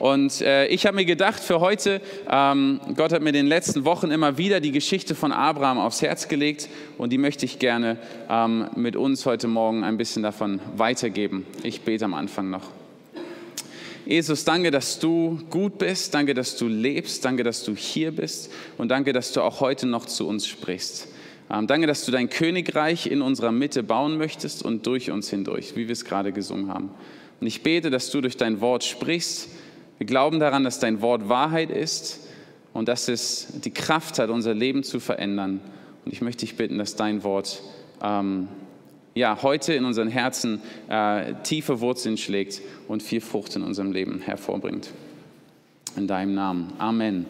Und 0.00 0.40
äh, 0.40 0.66
ich 0.68 0.86
habe 0.86 0.96
mir 0.96 1.04
gedacht 1.04 1.40
für 1.40 1.60
heute, 1.60 2.00
ähm, 2.28 2.80
Gott 2.96 3.12
hat 3.12 3.20
mir 3.20 3.28
in 3.28 3.34
den 3.34 3.46
letzten 3.46 3.84
Wochen 3.84 4.10
immer 4.10 4.38
wieder 4.38 4.58
die 4.60 4.72
Geschichte 4.72 5.14
von 5.14 5.30
Abraham 5.30 5.78
aufs 5.78 6.00
Herz 6.00 6.26
gelegt 6.26 6.70
und 6.96 7.12
die 7.12 7.18
möchte 7.18 7.44
ich 7.44 7.58
gerne 7.58 7.98
ähm, 8.30 8.70
mit 8.76 8.96
uns 8.96 9.26
heute 9.26 9.46
Morgen 9.46 9.84
ein 9.84 9.98
bisschen 9.98 10.22
davon 10.22 10.58
weitergeben. 10.74 11.44
Ich 11.64 11.82
bete 11.82 12.06
am 12.06 12.14
Anfang 12.14 12.48
noch. 12.48 12.62
Jesus, 14.06 14.46
danke, 14.46 14.70
dass 14.70 14.98
du 14.98 15.38
gut 15.50 15.76
bist, 15.76 16.14
danke, 16.14 16.32
dass 16.32 16.56
du 16.56 16.66
lebst, 16.66 17.22
danke, 17.26 17.44
dass 17.44 17.62
du 17.62 17.76
hier 17.76 18.10
bist 18.10 18.50
und 18.78 18.88
danke, 18.88 19.12
dass 19.12 19.32
du 19.32 19.42
auch 19.42 19.60
heute 19.60 19.86
noch 19.86 20.06
zu 20.06 20.26
uns 20.26 20.46
sprichst. 20.46 21.08
Ähm, 21.52 21.66
danke, 21.66 21.86
dass 21.86 22.06
du 22.06 22.10
dein 22.10 22.30
Königreich 22.30 23.06
in 23.06 23.20
unserer 23.20 23.52
Mitte 23.52 23.82
bauen 23.82 24.16
möchtest 24.16 24.62
und 24.62 24.86
durch 24.86 25.10
uns 25.10 25.28
hindurch, 25.28 25.76
wie 25.76 25.88
wir 25.88 25.92
es 25.92 26.06
gerade 26.06 26.32
gesungen 26.32 26.72
haben. 26.72 26.88
Und 27.38 27.46
ich 27.46 27.62
bete, 27.62 27.90
dass 27.90 28.10
du 28.10 28.22
durch 28.22 28.38
dein 28.38 28.62
Wort 28.62 28.84
sprichst. 28.84 29.50
Wir 30.00 30.06
glauben 30.06 30.40
daran, 30.40 30.64
dass 30.64 30.78
dein 30.78 31.02
Wort 31.02 31.28
Wahrheit 31.28 31.68
ist 31.68 32.20
und 32.72 32.88
dass 32.88 33.06
es 33.08 33.48
die 33.62 33.70
Kraft 33.70 34.18
hat, 34.18 34.30
unser 34.30 34.54
Leben 34.54 34.82
zu 34.82 34.98
verändern. 34.98 35.60
Und 36.06 36.12
ich 36.12 36.22
möchte 36.22 36.46
dich 36.46 36.56
bitten, 36.56 36.78
dass 36.78 36.96
dein 36.96 37.22
Wort 37.22 37.62
ähm, 38.02 38.48
ja, 39.14 39.42
heute 39.42 39.74
in 39.74 39.84
unseren 39.84 40.08
Herzen 40.08 40.62
äh, 40.88 41.34
tiefe 41.42 41.82
Wurzeln 41.82 42.16
schlägt 42.16 42.62
und 42.88 43.02
viel 43.02 43.20
Frucht 43.20 43.54
in 43.56 43.62
unserem 43.62 43.92
Leben 43.92 44.22
hervorbringt. 44.22 44.90
In 45.96 46.06
deinem 46.06 46.34
Namen. 46.34 46.72
Amen. 46.78 47.26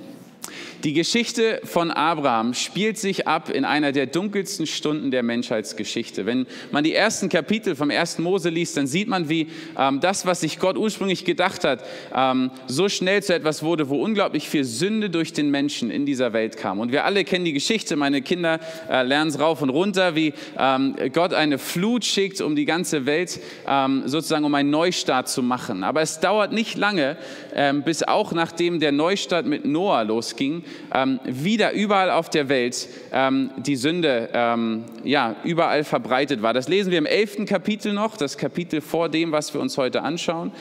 Die 0.84 0.94
Geschichte 0.94 1.60
von 1.64 1.90
Abraham 1.90 2.54
spielt 2.54 2.96
sich 2.96 3.28
ab 3.28 3.50
in 3.50 3.66
einer 3.66 3.92
der 3.92 4.06
dunkelsten 4.06 4.66
Stunden 4.66 5.10
der 5.10 5.22
Menschheitsgeschichte. 5.22 6.24
Wenn 6.24 6.46
man 6.70 6.84
die 6.84 6.94
ersten 6.94 7.28
Kapitel 7.28 7.76
vom 7.76 7.90
ersten 7.90 8.22
Mose 8.22 8.48
liest, 8.48 8.78
dann 8.78 8.86
sieht 8.86 9.06
man, 9.06 9.28
wie 9.28 9.48
ähm, 9.78 10.00
das, 10.00 10.24
was 10.24 10.40
sich 10.40 10.58
Gott 10.58 10.78
ursprünglich 10.78 11.26
gedacht 11.26 11.64
hat, 11.64 11.84
ähm, 12.14 12.50
so 12.66 12.88
schnell 12.88 13.22
zu 13.22 13.34
etwas 13.34 13.62
wurde, 13.62 13.90
wo 13.90 14.02
unglaublich 14.02 14.48
viel 14.48 14.64
Sünde 14.64 15.10
durch 15.10 15.34
den 15.34 15.50
Menschen 15.50 15.90
in 15.90 16.06
dieser 16.06 16.32
Welt 16.32 16.56
kam. 16.56 16.78
Und 16.78 16.92
wir 16.92 17.04
alle 17.04 17.24
kennen 17.24 17.44
die 17.44 17.52
Geschichte, 17.52 17.96
meine 17.96 18.22
Kinder 18.22 18.58
äh, 18.88 19.02
lernen 19.02 19.28
es 19.28 19.38
rauf 19.38 19.60
und 19.60 19.68
runter, 19.68 20.14
wie 20.14 20.32
ähm, 20.58 20.96
Gott 21.12 21.34
eine 21.34 21.58
Flut 21.58 22.06
schickt, 22.06 22.40
um 22.40 22.56
die 22.56 22.64
ganze 22.64 23.04
Welt 23.04 23.38
ähm, 23.68 24.04
sozusagen 24.06 24.46
um 24.46 24.54
einen 24.54 24.70
Neustart 24.70 25.28
zu 25.28 25.42
machen. 25.42 25.84
Aber 25.84 26.00
es 26.00 26.20
dauert 26.20 26.52
nicht 26.52 26.78
lange, 26.78 27.18
ähm, 27.54 27.82
bis 27.82 28.02
auch 28.02 28.32
nachdem 28.32 28.80
der 28.80 28.92
Neustart 28.92 29.44
mit 29.44 29.66
Noah 29.66 30.04
losging, 30.04 30.64
ähm, 30.94 31.20
wieder 31.24 31.72
überall 31.72 32.10
auf 32.10 32.30
der 32.30 32.48
Welt 32.48 32.88
ähm, 33.12 33.50
die 33.56 33.76
Sünde 33.76 34.30
ähm, 34.32 34.84
ja, 35.04 35.36
überall 35.44 35.84
verbreitet 35.84 36.42
war. 36.42 36.52
Das 36.52 36.68
lesen 36.68 36.90
wir 36.90 36.98
im 36.98 37.06
elften 37.06 37.46
Kapitel 37.46 37.92
noch, 37.92 38.16
das 38.16 38.38
Kapitel 38.38 38.80
vor 38.80 39.08
dem, 39.08 39.32
was 39.32 39.54
wir 39.54 39.60
uns 39.60 39.76
heute 39.78 40.02
anschauen, 40.02 40.52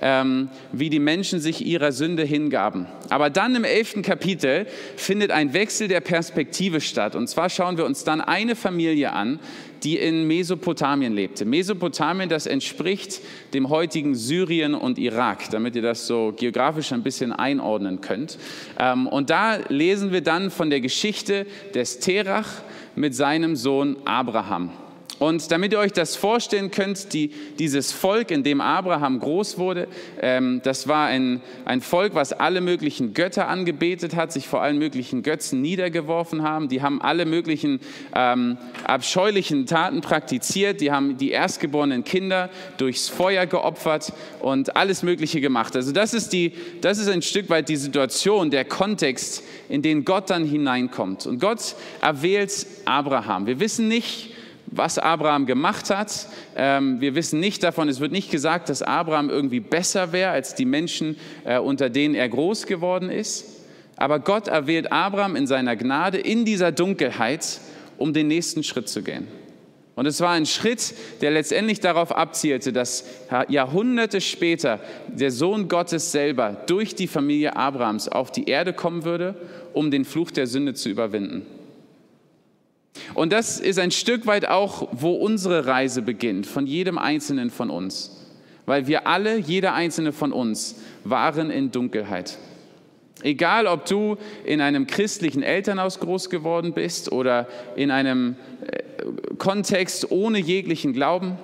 ähm, 0.00 0.48
wie 0.72 0.90
die 0.90 0.98
Menschen 0.98 1.40
sich 1.40 1.64
ihrer 1.64 1.92
Sünde 1.92 2.24
hingaben. 2.24 2.86
Aber 3.10 3.30
dann 3.30 3.54
im 3.54 3.64
elften 3.64 4.02
Kapitel 4.02 4.66
findet 4.96 5.30
ein 5.30 5.52
Wechsel 5.52 5.88
der 5.88 6.00
Perspektive 6.00 6.80
statt. 6.80 7.14
Und 7.14 7.28
zwar 7.28 7.48
schauen 7.50 7.76
wir 7.78 7.84
uns 7.84 8.04
dann 8.04 8.20
eine 8.20 8.56
Familie 8.56 9.12
an, 9.12 9.40
die 9.84 9.96
in 9.96 10.26
Mesopotamien 10.26 11.14
lebte. 11.14 11.44
Mesopotamien, 11.44 12.28
das 12.28 12.46
entspricht 12.46 13.20
dem 13.54 13.68
heutigen 13.68 14.14
Syrien 14.14 14.74
und 14.74 14.98
Irak, 14.98 15.50
damit 15.50 15.76
ihr 15.76 15.82
das 15.82 16.06
so 16.06 16.34
geografisch 16.36 16.92
ein 16.92 17.02
bisschen 17.02 17.32
einordnen 17.32 18.00
könnt. 18.00 18.38
Ähm, 18.78 19.06
und 19.06 19.30
da 19.30 19.58
lesen 19.68 20.12
wir 20.12 20.20
dann 20.20 20.50
von 20.50 20.70
der 20.70 20.80
Geschichte 20.80 21.46
des 21.74 21.98
Terach 22.00 22.48
mit 22.96 23.14
seinem 23.14 23.56
Sohn 23.56 23.96
Abraham. 24.04 24.70
Und 25.18 25.50
damit 25.50 25.72
ihr 25.72 25.78
euch 25.78 25.92
das 25.92 26.14
vorstellen 26.16 26.70
könnt, 26.70 27.12
die, 27.12 27.32
dieses 27.58 27.92
Volk, 27.92 28.30
in 28.30 28.44
dem 28.44 28.60
Abraham 28.60 29.18
groß 29.18 29.58
wurde, 29.58 29.88
ähm, 30.20 30.60
das 30.62 30.86
war 30.86 31.06
ein, 31.06 31.40
ein 31.64 31.80
Volk, 31.80 32.14
was 32.14 32.32
alle 32.32 32.60
möglichen 32.60 33.14
Götter 33.14 33.48
angebetet 33.48 34.14
hat, 34.14 34.32
sich 34.32 34.46
vor 34.46 34.62
allen 34.62 34.78
möglichen 34.78 35.22
Götzen 35.22 35.60
niedergeworfen 35.60 36.42
haben. 36.42 36.68
Die 36.68 36.82
haben 36.82 37.02
alle 37.02 37.26
möglichen 37.26 37.80
ähm, 38.14 38.58
abscheulichen 38.84 39.66
Taten 39.66 40.00
praktiziert. 40.02 40.80
Die 40.80 40.92
haben 40.92 41.16
die 41.18 41.30
erstgeborenen 41.30 42.04
Kinder 42.04 42.48
durchs 42.76 43.08
Feuer 43.08 43.46
geopfert 43.46 44.12
und 44.40 44.76
alles 44.76 45.02
Mögliche 45.02 45.40
gemacht. 45.40 45.74
Also 45.74 45.90
das 45.92 46.14
ist, 46.14 46.32
die, 46.32 46.52
das 46.80 46.98
ist 46.98 47.08
ein 47.08 47.22
Stück 47.22 47.50
weit 47.50 47.68
die 47.68 47.76
Situation, 47.76 48.50
der 48.50 48.64
Kontext, 48.64 49.42
in 49.68 49.82
den 49.82 50.04
Gott 50.04 50.30
dann 50.30 50.44
hineinkommt. 50.44 51.26
Und 51.26 51.40
Gott 51.40 51.74
erwählt 52.00 52.66
Abraham. 52.84 53.46
Wir 53.46 53.60
wissen 53.60 53.88
nicht, 53.88 54.30
was 54.70 54.98
Abraham 54.98 55.46
gemacht 55.46 55.90
hat. 55.90 56.26
Ähm, 56.56 57.00
wir 57.00 57.14
wissen 57.14 57.40
nicht 57.40 57.62
davon, 57.62 57.88
es 57.88 58.00
wird 58.00 58.12
nicht 58.12 58.30
gesagt, 58.30 58.68
dass 58.68 58.82
Abraham 58.82 59.30
irgendwie 59.30 59.60
besser 59.60 60.12
wäre 60.12 60.30
als 60.30 60.54
die 60.54 60.64
Menschen, 60.64 61.16
äh, 61.44 61.58
unter 61.58 61.90
denen 61.90 62.14
er 62.14 62.28
groß 62.28 62.66
geworden 62.66 63.10
ist. 63.10 63.44
Aber 63.96 64.20
Gott 64.20 64.48
erwählt 64.48 64.92
Abraham 64.92 65.36
in 65.36 65.46
seiner 65.46 65.76
Gnade 65.76 66.18
in 66.18 66.44
dieser 66.44 66.70
Dunkelheit, 66.70 67.60
um 67.96 68.12
den 68.12 68.28
nächsten 68.28 68.62
Schritt 68.62 68.88
zu 68.88 69.02
gehen. 69.02 69.26
Und 69.96 70.06
es 70.06 70.20
war 70.20 70.30
ein 70.30 70.46
Schritt, 70.46 70.94
der 71.22 71.32
letztendlich 71.32 71.80
darauf 71.80 72.12
abzielte, 72.12 72.72
dass 72.72 73.04
Jahrhunderte 73.48 74.20
später 74.20 74.78
der 75.08 75.32
Sohn 75.32 75.66
Gottes 75.66 76.12
selber 76.12 76.56
durch 76.68 76.94
die 76.94 77.08
Familie 77.08 77.56
Abrahams 77.56 78.06
auf 78.06 78.30
die 78.30 78.48
Erde 78.48 78.72
kommen 78.72 79.02
würde, 79.04 79.34
um 79.72 79.90
den 79.90 80.04
Fluch 80.04 80.30
der 80.30 80.46
Sünde 80.46 80.74
zu 80.74 80.88
überwinden. 80.88 81.57
Und 83.14 83.32
das 83.32 83.60
ist 83.60 83.78
ein 83.78 83.90
Stück 83.90 84.26
weit 84.26 84.48
auch, 84.48 84.88
wo 84.92 85.12
unsere 85.12 85.66
Reise 85.66 86.02
beginnt, 86.02 86.46
von 86.46 86.66
jedem 86.66 86.98
Einzelnen 86.98 87.50
von 87.50 87.70
uns. 87.70 88.26
Weil 88.66 88.86
wir 88.86 89.06
alle, 89.06 89.38
jeder 89.38 89.74
Einzelne 89.74 90.12
von 90.12 90.32
uns, 90.32 90.76
waren 91.04 91.50
in 91.50 91.70
Dunkelheit. 91.70 92.38
Egal, 93.22 93.66
ob 93.66 93.86
du 93.86 94.16
in 94.44 94.60
einem 94.60 94.86
christlichen 94.86 95.42
Elternhaus 95.42 95.98
groß 95.98 96.30
geworden 96.30 96.72
bist 96.72 97.10
oder 97.10 97.48
in 97.74 97.90
einem 97.90 98.36
äh, 98.66 98.82
Kontext 99.38 100.12
ohne 100.12 100.38
jeglichen 100.38 100.92
Glauben, 100.92 101.36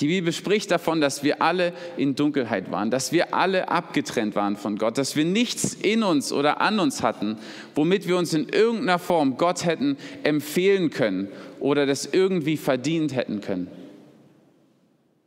die 0.00 0.06
Bibel 0.06 0.32
spricht 0.32 0.70
davon, 0.70 1.00
dass 1.00 1.22
wir 1.22 1.42
alle 1.42 1.74
in 1.96 2.14
Dunkelheit 2.14 2.70
waren, 2.70 2.90
dass 2.90 3.12
wir 3.12 3.34
alle 3.34 3.68
abgetrennt 3.68 4.34
waren 4.34 4.56
von 4.56 4.78
Gott, 4.78 4.96
dass 4.96 5.14
wir 5.14 5.26
nichts 5.26 5.74
in 5.74 6.02
uns 6.02 6.32
oder 6.32 6.60
an 6.60 6.80
uns 6.80 7.02
hatten, 7.02 7.36
womit 7.74 8.08
wir 8.08 8.16
uns 8.16 8.32
in 8.32 8.48
irgendeiner 8.48 8.98
Form 8.98 9.36
Gott 9.36 9.66
hätten 9.66 9.98
empfehlen 10.22 10.90
können 10.90 11.28
oder 11.60 11.84
das 11.84 12.06
irgendwie 12.06 12.56
verdient 12.56 13.14
hätten 13.14 13.42
können. 13.42 13.68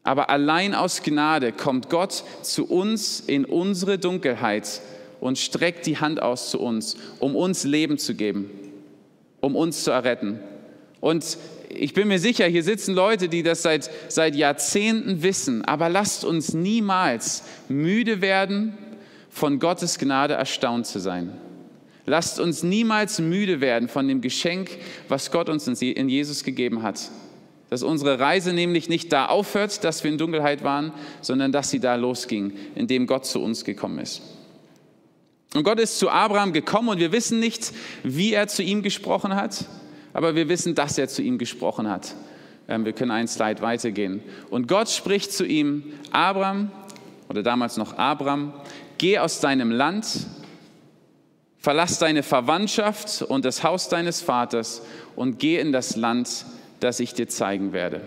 Aber 0.03 0.29
allein 0.29 0.73
aus 0.73 1.03
Gnade 1.03 1.51
kommt 1.51 1.89
Gott 1.89 2.23
zu 2.41 2.65
uns 2.65 3.19
in 3.21 3.45
unsere 3.45 3.97
Dunkelheit 3.99 4.81
und 5.21 5.37
streckt 5.37 5.85
die 5.85 5.97
Hand 5.97 6.21
aus 6.21 6.49
zu 6.49 6.59
uns, 6.59 6.97
um 7.19 7.35
uns 7.35 7.63
Leben 7.63 7.97
zu 7.97 8.15
geben, 8.15 8.49
um 9.39 9.55
uns 9.55 9.83
zu 9.83 9.91
erretten. 9.91 10.39
Und 10.99 11.37
ich 11.75 11.93
bin 11.93 12.07
mir 12.07 12.19
sicher, 12.19 12.45
hier 12.45 12.63
sitzen 12.63 12.93
Leute, 12.93 13.29
die 13.29 13.43
das 13.43 13.61
seit, 13.61 13.89
seit 14.07 14.35
Jahrzehnten 14.35 15.23
wissen, 15.23 15.63
aber 15.65 15.89
lasst 15.89 16.25
uns 16.25 16.53
niemals 16.53 17.43
müde 17.69 18.21
werden, 18.21 18.77
von 19.29 19.59
Gottes 19.59 19.97
Gnade 19.97 20.35
erstaunt 20.35 20.85
zu 20.85 20.99
sein. 20.99 21.31
Lasst 22.05 22.39
uns 22.39 22.63
niemals 22.63 23.19
müde 23.19 23.61
werden 23.61 23.87
von 23.87 24.07
dem 24.07 24.21
Geschenk, 24.21 24.69
was 25.07 25.31
Gott 25.31 25.49
uns 25.49 25.67
in 25.67 26.09
Jesus 26.09 26.43
gegeben 26.43 26.83
hat. 26.83 27.09
Dass 27.69 27.81
unsere 27.81 28.19
Reise 28.19 28.53
nämlich 28.53 28.89
nicht 28.89 29.11
da 29.11 29.27
aufhört, 29.27 29.83
dass 29.83 30.03
wir 30.03 30.11
in 30.11 30.17
Dunkelheit 30.17 30.63
waren, 30.63 30.91
sondern 31.21 31.51
dass 31.51 31.71
sie 31.71 31.79
da 31.79 31.95
losging, 31.95 32.53
indem 32.75 33.07
Gott 33.07 33.25
zu 33.25 33.41
uns 33.41 33.63
gekommen 33.63 33.99
ist. 33.99 34.21
Und 35.55 35.63
Gott 35.63 35.79
ist 35.79 35.97
zu 35.97 36.09
Abraham 36.09 36.53
gekommen 36.53 36.89
und 36.89 36.99
wir 36.99 37.11
wissen 37.11 37.39
nicht, 37.39 37.71
wie 38.03 38.33
er 38.33 38.47
zu 38.47 38.61
ihm 38.61 38.83
gesprochen 38.83 39.35
hat 39.35 39.65
aber 40.13 40.35
wir 40.35 40.47
wissen, 40.49 40.75
dass 40.75 40.97
er 40.97 41.07
zu 41.07 41.21
ihm 41.21 41.37
gesprochen 41.37 41.89
hat. 41.89 42.15
Ähm, 42.67 42.85
wir 42.85 42.93
können 42.93 43.11
einen 43.11 43.27
Slide 43.27 43.61
weitergehen. 43.61 44.21
Und 44.49 44.67
Gott 44.67 44.89
spricht 44.89 45.31
zu 45.31 45.45
ihm, 45.45 45.83
Abraham, 46.11 46.71
oder 47.29 47.43
damals 47.43 47.77
noch 47.77 47.97
Abraham, 47.97 48.53
geh 48.97 49.17
aus 49.17 49.39
deinem 49.39 49.71
Land, 49.71 50.27
verlass 51.57 51.97
deine 51.99 52.23
Verwandtschaft 52.23 53.21
und 53.21 53.45
das 53.45 53.63
Haus 53.63 53.89
deines 53.89 54.21
Vaters 54.21 54.81
und 55.15 55.39
geh 55.39 55.59
in 55.59 55.71
das 55.71 55.95
Land, 55.95 56.45
das 56.79 56.99
ich 56.99 57.13
dir 57.13 57.27
zeigen 57.27 57.73
werde. 57.73 58.01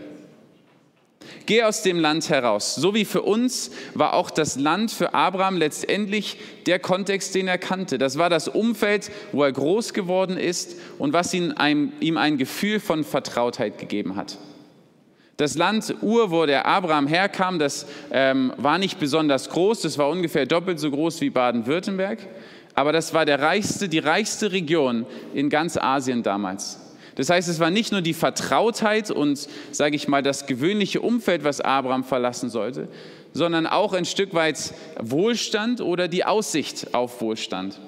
Geh 1.44 1.62
aus 1.62 1.82
dem 1.82 2.00
Land 2.00 2.30
heraus. 2.30 2.74
So 2.74 2.94
wie 2.94 3.04
für 3.04 3.22
uns 3.22 3.70
war 3.94 4.14
auch 4.14 4.30
das 4.30 4.56
Land 4.56 4.90
für 4.90 5.14
Abraham 5.14 5.58
letztendlich 5.58 6.38
der 6.66 6.78
Kontext, 6.78 7.34
den 7.34 7.46
er 7.46 7.58
kannte. 7.58 7.98
Das 7.98 8.18
war 8.18 8.30
das 8.30 8.48
Umfeld, 8.48 9.10
wo 9.32 9.44
er 9.44 9.52
groß 9.52 9.92
geworden 9.92 10.38
ist 10.38 10.76
und 10.98 11.12
was 11.12 11.34
ihm 11.34 11.52
ein, 11.56 11.92
ihm 12.00 12.16
ein 12.16 12.38
Gefühl 12.38 12.80
von 12.80 13.04
Vertrautheit 13.04 13.78
gegeben 13.78 14.16
hat. 14.16 14.38
Das 15.36 15.54
Land 15.54 15.94
Ur, 16.00 16.30
wo 16.30 16.46
der 16.46 16.64
Abraham 16.64 17.06
herkam, 17.06 17.58
das 17.58 17.86
ähm, 18.10 18.54
war 18.56 18.78
nicht 18.78 18.98
besonders 18.98 19.50
groß, 19.50 19.82
das 19.82 19.98
war 19.98 20.08
ungefähr 20.08 20.46
doppelt 20.46 20.80
so 20.80 20.90
groß 20.90 21.20
wie 21.20 21.28
Baden-Württemberg, 21.28 22.20
aber 22.74 22.92
das 22.92 23.12
war 23.12 23.26
der 23.26 23.40
reichste, 23.40 23.90
die 23.90 23.98
reichste 23.98 24.52
Region 24.52 25.04
in 25.34 25.50
ganz 25.50 25.76
Asien 25.76 26.22
damals. 26.22 26.80
Das 27.16 27.30
heißt, 27.30 27.48
es 27.48 27.58
war 27.58 27.70
nicht 27.70 27.92
nur 27.92 28.02
die 28.02 28.14
Vertrautheit 28.14 29.10
und, 29.10 29.48
sage 29.72 29.96
ich 29.96 30.06
mal, 30.06 30.22
das 30.22 30.46
gewöhnliche 30.46 31.00
Umfeld, 31.00 31.44
was 31.44 31.60
Abraham 31.60 32.04
verlassen 32.04 32.50
sollte, 32.50 32.88
sondern 33.32 33.66
auch 33.66 33.94
ein 33.94 34.04
Stück 34.04 34.34
weit 34.34 34.74
Wohlstand 35.00 35.80
oder 35.80 36.08
die 36.08 36.24
Aussicht 36.24 36.94
auf 36.94 37.20
Wohlstand. 37.20 37.80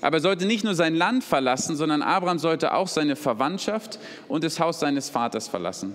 Aber 0.00 0.18
er 0.18 0.20
sollte 0.20 0.46
nicht 0.46 0.64
nur 0.64 0.74
sein 0.74 0.94
Land 0.94 1.24
verlassen, 1.24 1.76
sondern 1.76 2.02
Abraham 2.02 2.38
sollte 2.38 2.74
auch 2.74 2.88
seine 2.88 3.16
Verwandtschaft 3.16 3.98
und 4.28 4.44
das 4.44 4.60
Haus 4.60 4.80
seines 4.80 5.10
Vaters 5.10 5.48
verlassen. 5.48 5.94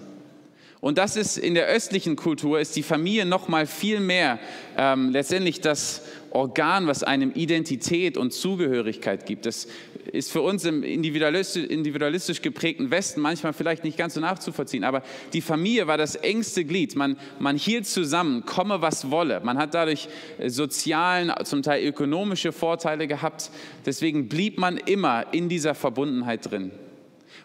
Und 0.81 0.97
das 0.97 1.15
ist 1.15 1.37
in 1.37 1.53
der 1.53 1.67
östlichen 1.67 2.17
Kultur, 2.17 2.59
ist 2.59 2.75
die 2.75 2.83
Familie 2.83 3.25
noch 3.25 3.47
mal 3.47 3.67
viel 3.67 4.01
mehr 4.01 4.37
ähm, 4.77 5.11
letztendlich 5.11 5.61
das 5.61 6.01
Organ, 6.31 6.87
was 6.87 7.03
einem 7.03 7.31
Identität 7.31 8.17
und 8.17 8.33
Zugehörigkeit 8.33 9.25
gibt. 9.25 9.45
Das 9.45 9.67
ist 10.11 10.31
für 10.31 10.41
uns 10.41 10.65
im 10.65 10.83
individualistisch, 10.83 11.65
individualistisch 11.65 12.41
geprägten 12.41 12.91
Westen 12.91 13.21
manchmal 13.21 13.53
vielleicht 13.53 13.83
nicht 13.83 13.97
ganz 13.97 14.13
so 14.13 14.21
nachzuvollziehen, 14.21 14.83
aber 14.83 15.03
die 15.33 15.41
Familie 15.41 15.87
war 15.87 15.97
das 15.97 16.15
engste 16.15 16.65
Glied. 16.65 16.95
Man, 16.95 17.17
man 17.39 17.57
hielt 17.57 17.85
zusammen, 17.85 18.45
komme 18.45 18.81
was 18.81 19.11
wolle. 19.11 19.41
Man 19.43 19.57
hat 19.57 19.73
dadurch 19.73 20.07
äh, 20.37 20.49
sozialen, 20.49 21.31
zum 21.43 21.63
Teil 21.63 21.85
ökonomische 21.85 22.51
Vorteile 22.51 23.07
gehabt. 23.07 23.49
Deswegen 23.85 24.27
blieb 24.27 24.59
man 24.59 24.77
immer 24.77 25.33
in 25.33 25.49
dieser 25.49 25.75
Verbundenheit 25.75 26.49
drin. 26.49 26.71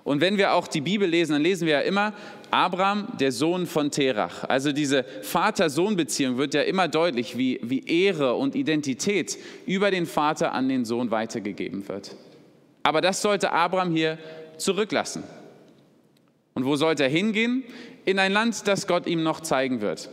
Und 0.04 0.20
wenn 0.20 0.38
wir 0.38 0.54
auch 0.54 0.68
die 0.68 0.80
Bibel 0.80 1.08
lesen, 1.08 1.32
dann 1.32 1.42
lesen 1.42 1.66
wir 1.66 1.74
ja 1.74 1.80
immer 1.80 2.14
Abraham, 2.50 3.08
der 3.20 3.30
Sohn 3.30 3.66
von 3.66 3.90
Terach. 3.90 4.44
Also 4.44 4.72
diese 4.72 5.04
Vater-Sohn-Beziehung 5.04 6.38
wird 6.38 6.54
ja 6.54 6.62
immer 6.62 6.88
deutlich, 6.88 7.36
wie, 7.36 7.60
wie 7.62 7.84
Ehre 7.86 8.34
und 8.34 8.54
Identität 8.54 9.36
über 9.66 9.90
den 9.90 10.06
Vater 10.06 10.52
an 10.52 10.68
den 10.68 10.86
Sohn 10.86 11.10
weitergegeben 11.10 11.88
wird. 11.88 12.16
Aber 12.88 13.02
das 13.02 13.20
sollte 13.20 13.52
Abraham 13.52 13.94
hier 13.94 14.16
zurücklassen. 14.56 15.22
Und 16.54 16.64
wo 16.64 16.74
sollte 16.76 17.02
er 17.02 17.10
hingehen? 17.10 17.62
In 18.06 18.18
ein 18.18 18.32
Land, 18.32 18.66
das 18.66 18.86
Gott 18.86 19.06
ihm 19.06 19.22
noch 19.22 19.40
zeigen 19.40 19.82
wird. 19.82 20.08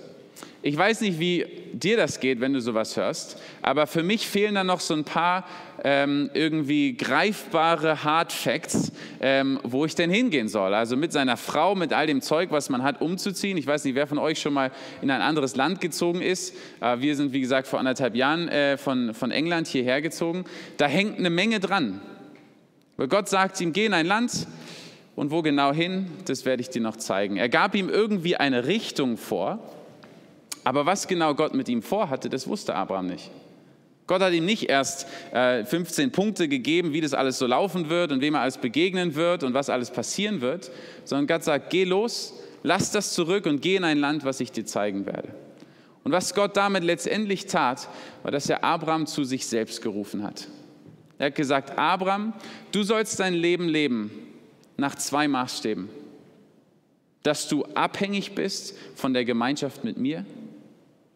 Ich 0.61 0.75
weiß 0.75 0.99
nicht, 0.99 1.17
wie 1.17 1.45
dir 1.71 1.95
das 1.95 2.19
geht, 2.19 2.41
wenn 2.41 2.51
du 2.51 2.59
sowas 2.59 2.97
hörst, 2.97 3.41
aber 3.61 3.87
für 3.87 4.03
mich 4.03 4.27
fehlen 4.27 4.55
da 4.55 4.65
noch 4.65 4.81
so 4.81 4.93
ein 4.93 5.05
paar 5.05 5.45
ähm, 5.85 6.29
irgendwie 6.33 6.97
greifbare 6.97 8.03
Hard 8.03 8.33
Facts, 8.33 8.91
ähm, 9.21 9.57
wo 9.63 9.85
ich 9.85 9.95
denn 9.95 10.09
hingehen 10.09 10.49
soll. 10.49 10.73
Also 10.73 10.97
mit 10.97 11.13
seiner 11.13 11.37
Frau, 11.37 11.75
mit 11.75 11.93
all 11.93 12.07
dem 12.07 12.21
Zeug, 12.21 12.51
was 12.51 12.69
man 12.69 12.83
hat, 12.83 12.99
umzuziehen. 12.99 13.57
Ich 13.57 13.67
weiß 13.67 13.85
nicht, 13.85 13.95
wer 13.95 14.05
von 14.05 14.17
euch 14.17 14.41
schon 14.41 14.53
mal 14.53 14.71
in 15.01 15.11
ein 15.11 15.21
anderes 15.21 15.55
Land 15.55 15.79
gezogen 15.79 16.21
ist. 16.21 16.53
Äh, 16.81 16.99
wir 16.99 17.15
sind, 17.15 17.31
wie 17.31 17.39
gesagt, 17.39 17.67
vor 17.67 17.79
anderthalb 17.79 18.15
Jahren 18.15 18.49
äh, 18.49 18.77
von, 18.77 19.13
von 19.13 19.31
England 19.31 19.67
hierher 19.67 20.01
gezogen. 20.01 20.43
Da 20.75 20.87
hängt 20.87 21.19
eine 21.19 21.29
Menge 21.29 21.61
dran. 21.61 22.01
Weil 22.97 23.07
Gott 23.07 23.29
sagt 23.29 23.59
ihm, 23.61 23.73
geh 23.73 23.85
in 23.85 23.93
ein 23.93 24.05
Land, 24.05 24.47
und 25.15 25.31
wo 25.31 25.41
genau 25.41 25.73
hin, 25.73 26.07
das 26.25 26.45
werde 26.45 26.61
ich 26.61 26.69
dir 26.69 26.81
noch 26.81 26.97
zeigen. 26.97 27.37
Er 27.37 27.49
gab 27.49 27.75
ihm 27.75 27.89
irgendwie 27.89 28.35
eine 28.35 28.67
Richtung 28.67 29.17
vor, 29.17 29.59
aber 30.63 30.85
was 30.85 31.07
genau 31.07 31.35
Gott 31.35 31.53
mit 31.53 31.69
ihm 31.69 31.81
vorhatte, 31.81 32.29
das 32.29 32.47
wusste 32.47 32.75
Abraham 32.75 33.07
nicht. 33.07 33.31
Gott 34.07 34.21
hat 34.21 34.33
ihm 34.33 34.45
nicht 34.45 34.69
erst 34.69 35.07
äh, 35.31 35.65
15 35.65 36.11
Punkte 36.11 36.47
gegeben, 36.47 36.93
wie 36.93 37.01
das 37.01 37.13
alles 37.13 37.39
so 37.39 37.47
laufen 37.47 37.89
wird 37.89 38.11
und 38.11 38.21
wem 38.21 38.35
er 38.35 38.41
alles 38.41 38.59
begegnen 38.59 39.15
wird 39.15 39.43
und 39.43 39.53
was 39.53 39.69
alles 39.69 39.89
passieren 39.89 40.41
wird, 40.41 40.69
sondern 41.05 41.25
Gott 41.27 41.43
sagt, 41.43 41.71
geh 41.71 41.85
los, 41.85 42.33
lass 42.61 42.91
das 42.91 43.13
zurück 43.13 43.47
und 43.47 43.61
geh 43.61 43.77
in 43.77 43.83
ein 43.83 43.97
Land, 43.97 44.23
was 44.23 44.39
ich 44.41 44.51
dir 44.51 44.65
zeigen 44.65 45.07
werde. 45.07 45.29
Und 46.03 46.11
was 46.11 46.35
Gott 46.35 46.55
damit 46.55 46.83
letztendlich 46.83 47.47
tat, 47.47 47.87
war, 48.21 48.31
dass 48.31 48.47
er 48.47 48.63
Abraham 48.63 49.07
zu 49.07 49.23
sich 49.23 49.47
selbst 49.47 49.81
gerufen 49.81 50.21
hat. 50.21 50.47
Er 51.17 51.27
hat 51.27 51.35
gesagt, 51.35 51.77
Abraham, 51.77 52.33
du 52.71 52.83
sollst 52.83 53.19
dein 53.19 53.33
Leben 53.33 53.67
leben 53.67 54.11
nach 54.77 54.95
zwei 54.95 55.27
Maßstäben. 55.27 55.89
Dass 57.23 57.47
du 57.47 57.63
abhängig 57.73 58.35
bist 58.35 58.77
von 58.95 59.13
der 59.13 59.25
Gemeinschaft 59.25 59.83
mit 59.83 59.97
mir 59.97 60.25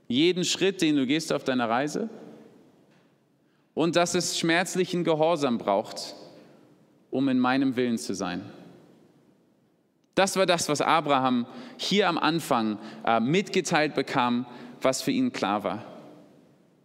jeden 0.08 0.44
Schritt, 0.44 0.82
den 0.82 0.96
du 0.96 1.06
gehst 1.06 1.32
auf 1.32 1.44
deiner 1.44 1.70
Reise 1.70 2.10
und 3.76 3.96
dass 3.96 4.16
es 4.16 4.38
schmerzlichen 4.38 5.04
Gehorsam 5.04 5.58
braucht, 5.58 6.16
um 7.12 7.30
in 7.30 7.40
meinem 7.40 7.76
Willen 7.76 7.98
zu 7.98 8.14
sein. 8.14 8.42
Das 10.16 10.36
war 10.36 10.46
das, 10.46 10.68
was 10.68 10.82
Abraham 10.82 11.46
hier 11.78 12.10
am 12.10 12.18
Anfang 12.18 12.78
äh, 13.06 13.20
mitgeteilt 13.20 13.94
bekam, 13.94 14.46
was 14.82 15.02
für 15.02 15.12
ihn 15.12 15.32
klar 15.32 15.64
war. 15.64 15.86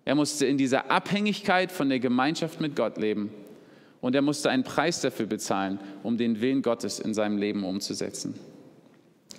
Er 0.05 0.15
musste 0.15 0.47
in 0.47 0.59
dieser 0.59 0.91
Abhängigkeit 0.91 1.73
von 1.73 1.89
der 1.89 1.99
Gemeinschaft 1.99 2.61
mit 2.61 2.77
Gott 2.77 2.99
leben 2.99 3.31
und 4.01 4.15
er 4.15 4.23
musste 4.23 4.51
einen 4.51 4.65
Preis 4.65 5.01
dafür 5.01 5.27
bezahlen, 5.27 5.79
um 6.03 6.19
den 6.19 6.41
Willen 6.41 6.63
Gottes 6.63 6.99
in 6.99 7.15
seinem 7.15 7.39
Leben 7.39 7.65
umzusetzen. 7.65 8.35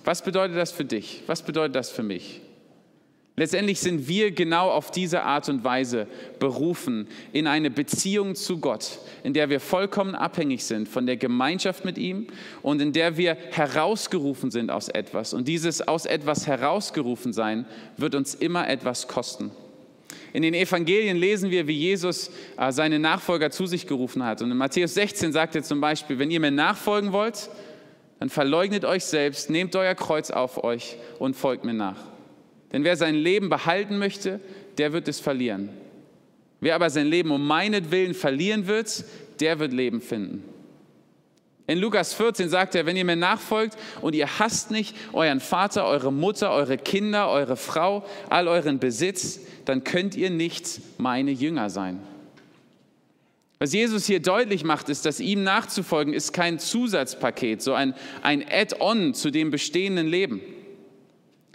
Was 0.04 0.22
bedeutet 0.22 0.56
das 0.56 0.72
für 0.72 0.84
dich? 0.84 1.22
Was 1.26 1.42
bedeutet 1.42 1.76
das 1.76 1.90
für 1.90 2.02
mich? 2.02 2.40
Letztendlich 3.38 3.80
sind 3.80 4.08
wir 4.08 4.30
genau 4.30 4.70
auf 4.70 4.90
diese 4.90 5.22
Art 5.22 5.50
und 5.50 5.62
Weise 5.62 6.06
berufen 6.38 7.06
in 7.34 7.46
eine 7.46 7.70
Beziehung 7.70 8.34
zu 8.34 8.58
Gott, 8.58 8.98
in 9.24 9.34
der 9.34 9.50
wir 9.50 9.60
vollkommen 9.60 10.14
abhängig 10.14 10.64
sind 10.64 10.88
von 10.88 11.04
der 11.04 11.18
Gemeinschaft 11.18 11.84
mit 11.84 11.98
ihm 11.98 12.28
und 12.62 12.80
in 12.80 12.94
der 12.94 13.18
wir 13.18 13.36
herausgerufen 13.50 14.50
sind 14.50 14.70
aus 14.70 14.88
etwas. 14.88 15.34
Und 15.34 15.48
dieses 15.48 15.86
aus 15.86 16.06
etwas 16.06 16.46
herausgerufen 16.46 17.34
sein 17.34 17.66
wird 17.98 18.14
uns 18.14 18.34
immer 18.34 18.68
etwas 18.70 19.06
kosten. 19.06 19.50
In 20.36 20.42
den 20.42 20.52
Evangelien 20.52 21.16
lesen 21.16 21.50
wir, 21.50 21.66
wie 21.66 21.78
Jesus 21.78 22.30
äh, 22.58 22.70
seine 22.70 22.98
Nachfolger 22.98 23.50
zu 23.50 23.64
sich 23.64 23.86
gerufen 23.86 24.22
hat. 24.22 24.42
Und 24.42 24.50
in 24.50 24.58
Matthäus 24.58 24.92
16 24.92 25.32
sagt 25.32 25.54
er 25.54 25.62
zum 25.62 25.80
Beispiel, 25.80 26.18
wenn 26.18 26.30
ihr 26.30 26.40
mir 26.40 26.50
nachfolgen 26.50 27.12
wollt, 27.12 27.48
dann 28.20 28.28
verleugnet 28.28 28.84
euch 28.84 29.06
selbst, 29.06 29.48
nehmt 29.48 29.74
euer 29.76 29.94
Kreuz 29.94 30.30
auf 30.30 30.62
euch 30.62 30.98
und 31.18 31.36
folgt 31.36 31.64
mir 31.64 31.72
nach. 31.72 31.96
Denn 32.70 32.84
wer 32.84 32.96
sein 32.96 33.14
Leben 33.14 33.48
behalten 33.48 33.96
möchte, 33.96 34.38
der 34.76 34.92
wird 34.92 35.08
es 35.08 35.20
verlieren. 35.20 35.70
Wer 36.60 36.74
aber 36.74 36.90
sein 36.90 37.06
Leben 37.06 37.30
um 37.30 37.46
meinetwillen 37.46 38.12
verlieren 38.12 38.66
wird, 38.66 39.06
der 39.40 39.58
wird 39.58 39.72
Leben 39.72 40.02
finden. 40.02 40.44
In 41.68 41.78
Lukas 41.78 42.14
14 42.14 42.48
sagt 42.48 42.76
er, 42.76 42.86
wenn 42.86 42.96
ihr 42.96 43.04
mir 43.04 43.16
nachfolgt 43.16 43.76
und 44.00 44.14
ihr 44.14 44.38
hasst 44.38 44.70
nicht 44.70 44.94
euren 45.12 45.40
Vater, 45.40 45.84
eure 45.84 46.12
Mutter, 46.12 46.52
eure 46.52 46.78
Kinder, 46.78 47.28
eure 47.28 47.56
Frau, 47.56 48.04
all 48.28 48.46
euren 48.46 48.78
Besitz, 48.78 49.40
dann 49.64 49.82
könnt 49.82 50.14
ihr 50.14 50.30
nicht 50.30 50.80
meine 50.98 51.32
Jünger 51.32 51.68
sein. 51.68 52.00
Was 53.58 53.72
Jesus 53.72 54.06
hier 54.06 54.20
deutlich 54.20 54.64
macht, 54.64 54.88
ist, 54.90 55.06
dass 55.06 55.18
ihm 55.18 55.42
nachzufolgen 55.42 56.12
ist 56.12 56.32
kein 56.32 56.58
Zusatzpaket, 56.58 57.62
so 57.62 57.72
ein, 57.72 57.94
ein 58.22 58.44
Add-on 58.48 59.14
zu 59.14 59.30
dem 59.30 59.50
bestehenden 59.50 60.06
Leben. 60.06 60.42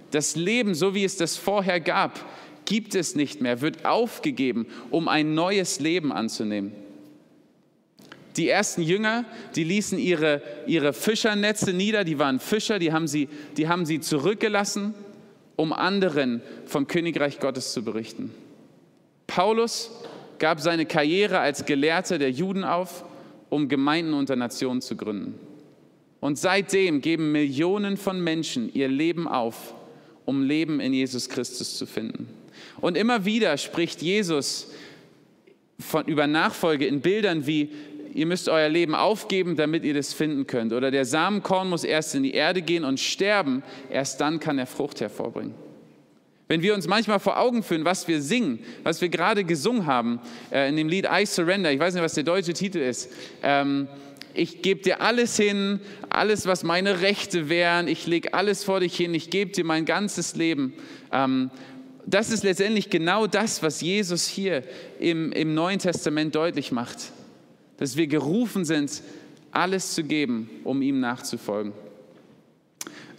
Das 0.10 0.36
Leben, 0.36 0.74
so 0.76 0.94
wie 0.94 1.06
es 1.06 1.16
das 1.16 1.38
vorher 1.38 1.80
gab, 1.80 2.26
gibt 2.66 2.96
es 2.96 3.16
nicht 3.16 3.40
mehr, 3.40 3.62
wird 3.62 3.86
aufgegeben, 3.86 4.66
um 4.90 5.08
ein 5.08 5.36
neues 5.36 5.80
Leben 5.80 6.12
anzunehmen. 6.12 6.74
Die 8.38 8.48
ersten 8.48 8.82
Jünger, 8.82 9.26
die 9.56 9.64
ließen 9.64 10.00
ihre, 10.00 10.42
ihre 10.66 10.94
Fischernetze 10.94 11.74
nieder, 11.74 12.04
die 12.04 12.18
waren 12.18 12.40
Fischer, 12.40 12.80
die 12.80 12.94
haben, 12.94 13.08
sie, 13.08 13.28
die 13.58 13.68
haben 13.68 13.86
sie 13.86 14.00
zurückgelassen, 14.00 14.94
um 15.56 15.74
anderen 15.74 16.42
vom 16.66 16.88
Königreich 16.88 17.40
Gottes 17.40 17.74
zu 17.74 17.84
berichten. 17.84 18.34
Paulus 19.28 19.92
gab 20.40 20.60
seine 20.60 20.86
Karriere 20.86 21.40
als 21.40 21.66
Gelehrter 21.66 22.18
der 22.18 22.32
Juden 22.32 22.64
auf, 22.64 23.06
um 23.50 23.68
Gemeinden 23.70 24.14
unter 24.14 24.36
Nationen 24.36 24.82
zu 24.82 24.96
gründen. 24.96 25.36
Und 26.20 26.38
seitdem 26.38 27.02
geben 27.02 27.32
Millionen 27.32 27.98
von 27.98 28.24
Menschen 28.24 28.74
ihr 28.74 28.88
Leben 28.88 29.28
auf, 29.28 29.74
um 30.26 30.44
Leben 30.44 30.80
in 30.80 30.94
Jesus 30.94 31.30
Christus 31.30 31.78
zu 31.78 31.86
finden. 31.86 32.30
Und 32.80 32.96
immer 32.96 33.26
wieder 33.26 33.58
spricht 33.58 34.02
Jesus 34.02 34.68
von, 35.80 36.06
über 36.06 36.28
Nachfolge 36.28 36.86
in 36.86 37.02
Bildern 37.02 37.48
wie, 37.48 37.70
ihr 38.14 38.26
müsst 38.26 38.50
euer 38.50 38.70
Leben 38.70 38.96
aufgeben, 38.96 39.56
damit 39.56 39.84
ihr 39.84 39.94
das 39.94 40.14
finden 40.14 40.48
könnt. 40.48 40.74
Oder 40.74 40.92
der 40.92 41.06
Samenkorn 41.06 41.70
muss 41.70 41.84
erst 41.84 42.16
in 42.16 42.24
die 42.24 42.34
Erde 42.34 42.62
gehen 42.62 42.84
und 42.84 43.00
sterben, 43.00 43.64
erst 43.90 44.22
dann 44.22 44.40
kann 44.40 44.60
er 44.60 44.68
Frucht 44.68 45.02
hervorbringen. 45.02 45.54
Wenn 46.48 46.62
wir 46.62 46.74
uns 46.74 46.86
manchmal 46.86 47.22
vor 47.22 47.40
Augen 47.40 47.64
führen, 47.64 47.86
was 47.86 48.10
wir 48.10 48.22
singen, 48.22 48.60
was 48.84 49.00
wir 49.00 49.08
gerade 49.08 49.46
gesungen 49.46 49.86
haben 49.86 50.20
äh, 50.52 50.68
in 50.68 50.76
dem 50.76 50.90
Lied 50.90 51.08
I 51.10 51.26
Surrender, 51.26 51.72
ich 51.72 51.80
weiß 51.80 51.94
nicht, 51.94 52.04
was 52.04 52.14
der 52.14 52.26
deutsche 52.26 52.52
Titel 52.52 52.80
ist, 52.80 53.10
ähm, 53.42 53.88
ich 54.34 54.62
gebe 54.62 54.82
dir 54.82 55.02
alles 55.02 55.38
hin, 55.38 55.80
alles, 56.10 56.48
was 56.48 56.64
meine 56.64 57.02
Rechte 57.02 57.48
wären, 57.48 57.88
ich 57.88 58.06
lege 58.06 58.34
alles 58.34 58.64
vor 58.64 58.82
dich 58.82 58.96
hin, 58.96 59.14
ich 59.14 59.30
gebe 59.30 59.52
dir 59.52 59.64
mein 59.64 59.86
ganzes 59.86 60.36
Leben. 60.36 60.74
Ähm, 61.12 61.52
das 62.06 62.32
ist 62.32 62.44
letztendlich 62.44 62.90
genau 62.90 63.28
das, 63.28 63.64
was 63.64 63.82
Jesus 63.82 64.28
hier 64.28 64.64
im, 65.00 65.32
im 65.32 65.54
Neuen 65.54 65.80
Testament 65.80 66.36
deutlich 66.36 66.72
macht, 66.72 66.98
dass 67.82 67.98
wir 67.98 68.06
gerufen 68.06 68.64
sind, 68.64 69.02
alles 69.50 69.96
zu 69.96 70.04
geben, 70.04 70.52
um 70.64 70.84
ihm 70.84 71.00
nachzufolgen. 71.00 71.74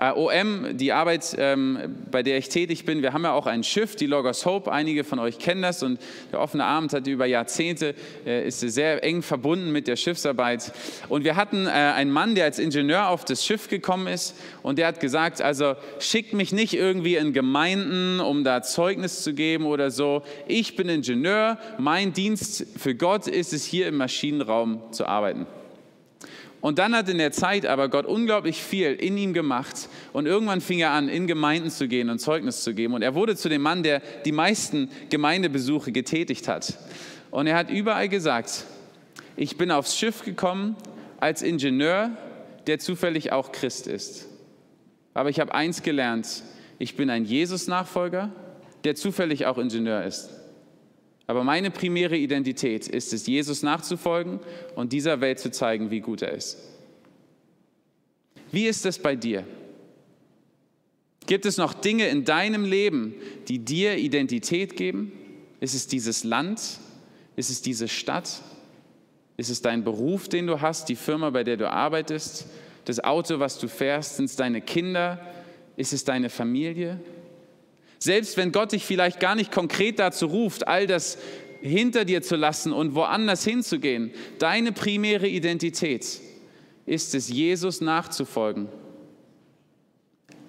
Äh, 0.03 0.15
OM, 0.17 0.77
die 0.77 0.91
Arbeit, 0.91 1.37
ähm, 1.39 1.79
bei 2.11 2.25
der 2.25 2.37
ich 2.37 2.49
tätig 2.49 2.85
bin, 2.85 3.03
wir 3.03 3.13
haben 3.13 3.23
ja 3.23 3.33
auch 3.35 3.47
ein 3.47 3.63
Schiff, 3.63 3.95
die 3.95 4.07
Logos 4.07 4.45
Hope. 4.45 4.73
Einige 4.73 5.05
von 5.05 5.21
euch 5.21 5.39
kennen 5.39 5.63
das 5.63 5.85
und 5.85 6.01
der 6.33 6.41
offene 6.41 6.65
Abend 6.65 6.93
hat 6.93 7.07
über 7.07 7.25
Jahrzehnte, 7.25 7.95
äh, 8.27 8.49
ist 8.49 8.59
sehr 8.59 9.05
eng 9.05 9.23
verbunden 9.23 9.71
mit 9.71 9.87
der 9.87 9.95
Schiffsarbeit. 9.95 10.73
Und 11.09 11.23
wir 11.23 11.37
hatten 11.37 11.67
äh, 11.67 11.71
einen 11.71 12.11
Mann, 12.11 12.35
der 12.35 12.47
als 12.47 12.59
Ingenieur 12.59 13.11
auf 13.11 13.25
das 13.25 13.47
Schiff 13.47 13.69
gekommen 13.69 14.09
ist 14.09 14.35
und 14.65 14.77
der 14.77 14.89
hat 14.89 14.99
gesagt, 14.99 15.41
also 15.41 15.77
schickt 16.01 16.33
mich 16.33 16.53
nicht 16.53 16.75
irgendwie 16.75 17.15
in 17.15 17.33
Gemeinden, 17.33 18.19
um 18.19 18.43
da 18.43 18.61
Zeugnis 18.63 19.23
zu 19.23 19.35
geben 19.35 19.67
oder 19.67 19.93
so. 19.93 20.23
Ich 20.49 20.75
bin 20.75 20.89
Ingenieur, 20.89 21.59
mein 21.79 22.13
Dienst 22.13 22.67
für 22.77 22.97
Gott 22.97 23.29
ist 23.29 23.53
es, 23.53 23.65
hier 23.65 23.87
im 23.87 23.99
Maschinenraum 23.99 24.83
zu 24.91 25.07
arbeiten. 25.07 25.47
Und 26.63 26.79
dann 26.79 26.95
hat 26.95 27.09
in 27.09 27.19
der 27.19 27.33
Zeit 27.33 27.67
aber 27.67 27.89
Gott 27.89 28.07
unglaublich 28.07 28.63
viel 28.63 28.93
in 28.93 29.19
ihm 29.19 29.33
gemacht 29.33 29.89
und 30.13 30.27
irgendwann 30.27 30.61
fing 30.61 30.79
er 30.79 30.93
an, 30.93 31.09
in 31.09 31.27
Gemeinden 31.27 31.71
zu 31.71 31.89
gehen 31.89 32.09
und 32.09 32.21
Zeugnis 32.21 32.63
zu 32.63 32.73
geben. 32.73 32.95
Und 32.95 33.03
er 33.03 33.17
wurde 33.17 33.35
zu 33.35 33.49
dem 33.49 33.63
Mann, 33.63 33.83
der 33.83 34.01
die 34.25 34.31
meisten 34.31 34.89
Gemeindebesuche 35.11 35.91
getätigt 35.91 36.47
hat. 36.47 36.79
Und 37.33 37.49
er 37.49 37.57
hat 37.57 37.69
überall 37.69 38.09
gesagt, 38.09 38.65
ich 39.37 39.57
bin 39.57 39.73
aufs 39.73 39.99
Schiff 39.99 40.25
gekommen 40.25 40.77
als 41.19 41.43
Ingenieur, 41.43 42.11
der 42.69 42.79
zufällig 42.79 43.33
auch 43.33 43.51
Christ 43.51 43.89
ist. 43.89 44.29
Aber 45.15 45.31
ich 45.31 45.41
habe 45.41 45.53
eins 45.53 45.83
gelernt, 45.83 46.45
ich 46.79 46.95
bin 46.95 47.11
ein 47.11 47.25
Jesus-Nachfolger, 47.25 48.31
der 48.85 48.95
zufällig 48.95 49.47
auch 49.47 49.59
Ingenieur 49.59 50.05
ist. 50.05 50.31
Aber 51.33 51.45
meine 51.45 51.71
primäre 51.71 52.15
Identität 52.15 52.87
ist 52.87 53.15
es, 53.15 53.27
Jesus 53.27 53.63
nachzufolgen 53.63 54.39
und 54.77 54.93
dieser 54.93 55.23
Welt 55.23 55.39
zu 55.39 55.51
zeigen, 55.51 55.91
wie 55.91 56.01
gut 56.01 56.21
er 56.21 56.33
ist. 56.33 56.59
Wie 58.51 58.67
ist 58.67 58.85
es 58.85 58.99
bei 58.99 59.17
dir? 59.17 59.47
Gibt 61.25 61.47
es 61.47 61.57
noch 61.57 61.73
Dinge 61.73 62.07
in 62.09 62.27
deinem 62.27 62.67
Leben, 62.67 63.15
die 63.49 63.61
dir 63.61 63.97
Identität 63.97 64.77
geben? 64.77 65.11
Ist 65.59 65.73
es 65.73 65.87
dieses 65.87 66.23
Land? 66.23 66.61
Ist 67.35 67.49
es 67.49 67.63
diese 67.63 67.89
Stadt? 67.89 68.43
Ist 69.39 69.49
es 69.49 69.63
dein 69.63 69.85
Beruf, 69.85 70.29
den 70.29 70.47
du 70.47 70.61
hast, 70.61 70.91
die 70.91 70.97
Firma, 70.97 71.31
bei 71.31 71.45
der 71.45 71.57
du 71.57 71.71
arbeitest, 71.71 72.45
das 72.85 73.03
Auto, 73.03 73.39
was 73.39 73.59
du 73.59 73.69
fährst? 73.69 74.17
Sind 74.17 74.27
es 74.27 74.37
deine 74.37 74.61
Kinder? 74.61 75.19
Ist 75.79 75.95
es 75.95 76.05
deine 76.05 76.29
Familie? 76.29 77.01
Selbst 78.03 78.37
wenn 78.37 78.51
Gott 78.51 78.73
dich 78.73 78.85
vielleicht 78.85 79.21
gar 79.21 79.37
nicht 79.37 79.53
konkret 79.53 80.01
dazu 80.01 80.27
ruft, 80.27 80.67
all 80.67 80.89
das 80.89 81.19
hinter 81.61 82.05
dir 82.05 82.21
zu 82.21 82.35
lassen 82.35 82.73
und 82.73 82.97
woanders 82.97 83.45
hinzugehen, 83.45 84.11
deine 84.41 84.73
primäre 84.73 85.29
Identität 85.29 86.21
ist 86.85 87.15
es, 87.15 87.29
Jesus 87.29 87.81
nachzufolgen, 87.81 88.67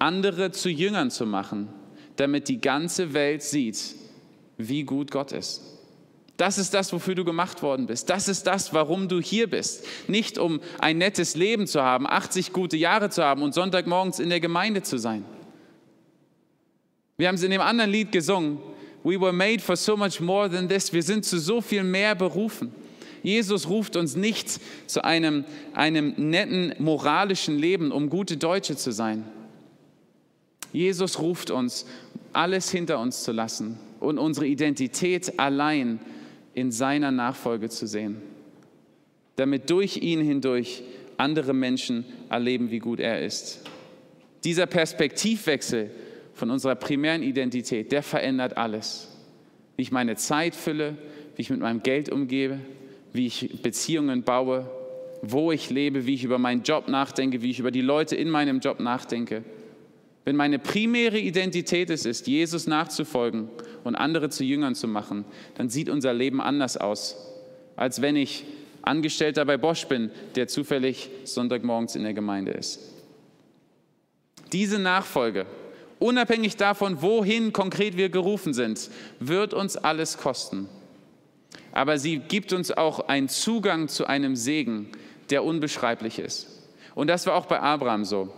andere 0.00 0.50
zu 0.50 0.68
Jüngern 0.68 1.12
zu 1.12 1.26
machen, 1.26 1.68
damit 2.16 2.48
die 2.48 2.60
ganze 2.60 3.14
Welt 3.14 3.44
sieht, 3.44 3.78
wie 4.58 4.82
gut 4.82 5.12
Gott 5.12 5.30
ist. 5.30 5.62
Das 6.36 6.58
ist 6.58 6.74
das, 6.74 6.92
wofür 6.92 7.14
du 7.14 7.24
gemacht 7.24 7.62
worden 7.62 7.86
bist. 7.86 8.10
Das 8.10 8.26
ist 8.26 8.48
das, 8.48 8.74
warum 8.74 9.06
du 9.06 9.20
hier 9.20 9.48
bist. 9.48 9.86
Nicht 10.08 10.38
um 10.38 10.58
ein 10.80 10.98
nettes 10.98 11.36
Leben 11.36 11.68
zu 11.68 11.82
haben, 11.82 12.08
80 12.08 12.52
gute 12.52 12.76
Jahre 12.76 13.10
zu 13.10 13.22
haben 13.22 13.42
und 13.42 13.54
Sonntagmorgens 13.54 14.18
in 14.18 14.28
der 14.28 14.40
Gemeinde 14.40 14.82
zu 14.82 14.98
sein. 14.98 15.24
Wir 17.16 17.28
haben 17.28 17.36
es 17.36 17.42
in 17.42 17.50
dem 17.50 17.60
anderen 17.60 17.90
Lied 17.90 18.10
gesungen. 18.10 18.58
We 19.04 19.20
were 19.20 19.32
made 19.32 19.60
for 19.60 19.76
so 19.76 19.96
much 19.96 20.20
more 20.20 20.50
than 20.50 20.68
this. 20.68 20.92
Wir 20.92 21.02
sind 21.02 21.24
zu 21.24 21.38
so 21.38 21.60
viel 21.60 21.84
mehr 21.84 22.14
berufen. 22.14 22.72
Jesus 23.22 23.68
ruft 23.68 23.96
uns 23.96 24.16
nicht 24.16 24.60
zu 24.86 25.04
einem, 25.04 25.44
einem 25.72 26.14
netten 26.16 26.74
moralischen 26.78 27.58
Leben, 27.58 27.92
um 27.92 28.10
gute 28.10 28.36
Deutsche 28.36 28.76
zu 28.76 28.92
sein. 28.92 29.24
Jesus 30.72 31.20
ruft 31.20 31.50
uns, 31.50 31.86
alles 32.32 32.70
hinter 32.70 32.98
uns 32.98 33.22
zu 33.22 33.32
lassen 33.32 33.78
und 34.00 34.18
unsere 34.18 34.46
Identität 34.46 35.38
allein 35.38 36.00
in 36.52 36.72
seiner 36.72 37.12
Nachfolge 37.12 37.68
zu 37.68 37.86
sehen, 37.86 38.20
damit 39.36 39.70
durch 39.70 39.98
ihn 39.98 40.20
hindurch 40.20 40.82
andere 41.16 41.54
Menschen 41.54 42.04
erleben, 42.28 42.70
wie 42.70 42.80
gut 42.80 42.98
er 42.98 43.24
ist. 43.24 43.62
Dieser 44.42 44.66
Perspektivwechsel 44.66 45.90
von 46.34 46.50
unserer 46.50 46.74
primären 46.74 47.22
Identität, 47.22 47.92
der 47.92 48.02
verändert 48.02 48.56
alles. 48.56 49.08
Wie 49.76 49.82
ich 49.82 49.92
meine 49.92 50.16
Zeit 50.16 50.54
fülle, 50.54 50.96
wie 51.36 51.42
ich 51.42 51.50
mit 51.50 51.60
meinem 51.60 51.82
Geld 51.82 52.10
umgebe, 52.10 52.58
wie 53.12 53.26
ich 53.26 53.62
Beziehungen 53.62 54.22
baue, 54.22 54.68
wo 55.22 55.52
ich 55.52 55.70
lebe, 55.70 56.06
wie 56.06 56.14
ich 56.14 56.24
über 56.24 56.38
meinen 56.38 56.62
Job 56.62 56.88
nachdenke, 56.88 57.42
wie 57.42 57.50
ich 57.50 57.60
über 57.60 57.70
die 57.70 57.80
Leute 57.80 58.16
in 58.16 58.28
meinem 58.28 58.60
Job 58.60 58.80
nachdenke. 58.80 59.44
Wenn 60.24 60.36
meine 60.36 60.58
primäre 60.58 61.18
Identität 61.18 61.90
es 61.90 62.06
ist, 62.06 62.26
Jesus 62.26 62.66
nachzufolgen 62.66 63.48
und 63.84 63.94
andere 63.94 64.30
zu 64.30 64.42
Jüngern 64.42 64.74
zu 64.74 64.88
machen, 64.88 65.24
dann 65.56 65.68
sieht 65.68 65.88
unser 65.88 66.12
Leben 66.12 66.40
anders 66.40 66.76
aus, 66.76 67.16
als 67.76 68.02
wenn 68.02 68.16
ich 68.16 68.44
Angestellter 68.82 69.44
bei 69.44 69.56
Bosch 69.56 69.86
bin, 69.86 70.10
der 70.34 70.46
zufällig 70.48 71.10
Sonntagmorgens 71.24 71.96
in 71.96 72.02
der 72.02 72.14
Gemeinde 72.14 72.52
ist. 72.52 72.80
Diese 74.52 74.78
Nachfolge 74.78 75.46
unabhängig 76.04 76.56
davon, 76.56 77.00
wohin 77.00 77.52
konkret 77.54 77.96
wir 77.96 78.10
gerufen 78.10 78.52
sind, 78.52 78.90
wird 79.20 79.54
uns 79.54 79.76
alles 79.78 80.18
kosten. 80.18 80.68
Aber 81.72 81.98
sie 81.98 82.18
gibt 82.18 82.52
uns 82.52 82.70
auch 82.70 83.08
einen 83.08 83.30
Zugang 83.30 83.88
zu 83.88 84.06
einem 84.06 84.36
Segen, 84.36 84.90
der 85.30 85.44
unbeschreiblich 85.44 86.18
ist. 86.18 86.48
Und 86.94 87.08
das 87.08 87.26
war 87.26 87.34
auch 87.34 87.46
bei 87.46 87.58
Abraham 87.58 88.04
so. 88.04 88.32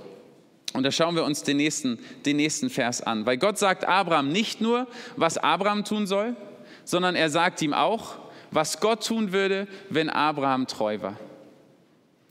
Und 0.75 0.85
da 0.85 0.93
schauen 0.93 1.17
wir 1.17 1.25
uns 1.25 1.43
den 1.43 1.57
nächsten, 1.57 1.99
den 2.25 2.37
nächsten 2.37 2.71
Vers 2.71 3.03
an. 3.03 3.27
Weil 3.27 3.37
Gott 3.37 3.59
sagt 3.59 3.85
Abraham 3.85 4.31
nicht 4.31 4.61
nur, 4.61 4.87
was 5.17 5.37
Abraham 5.37 5.85
tun 5.85 6.07
soll, 6.07 6.37
sondern 6.85 7.17
er 7.17 7.31
sagt 7.31 7.61
ihm 7.63 7.75
auch, 7.75 8.15
was 8.53 8.79
Gott 8.79 9.05
tun 9.05 9.33
würde, 9.33 9.67
wenn 9.91 10.09
Abraham 10.09 10.69
treu 10.69 10.99
war. 11.03 11.19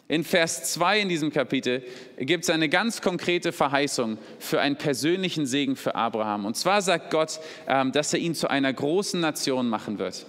In 0.08 0.24
Vers 0.24 0.72
2 0.74 1.00
in 1.00 1.10
diesem 1.10 1.32
Kapitel 1.32 1.82
gibt 2.20 2.44
es 2.44 2.52
eine 2.52 2.70
ganz 2.70 3.02
konkrete 3.02 3.52
Verheißung 3.52 4.20
für 4.38 4.62
einen 4.62 4.76
persönlichen 4.76 5.48
Segen 5.48 5.76
für 5.76 5.96
Abraham. 5.96 6.46
Und 6.46 6.56
zwar 6.56 6.84
sagt 6.84 7.10
Gott, 7.10 7.40
ähm, 7.68 7.92
dass 7.92 8.14
er 8.14 8.20
ihn 8.20 8.36
zu 8.36 8.48
einer 8.48 8.72
großen 8.72 9.20
Nation 9.20 9.68
machen 9.68 9.98
wird. 9.98 10.28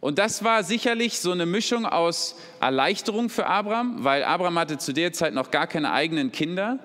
Und 0.00 0.18
das 0.18 0.44
war 0.44 0.62
sicherlich 0.62 1.18
so 1.18 1.32
eine 1.32 1.44
Mischung 1.44 1.84
aus 1.84 2.36
Erleichterung 2.60 3.28
für 3.28 3.46
Abraham, 3.46 4.02
weil 4.02 4.24
Abraham 4.24 4.58
hatte 4.58 4.78
zu 4.78 4.94
der 4.94 5.12
Zeit 5.12 5.34
noch 5.34 5.50
gar 5.50 5.66
keine 5.66 5.92
eigenen 5.92 6.32
Kinder. 6.32 6.78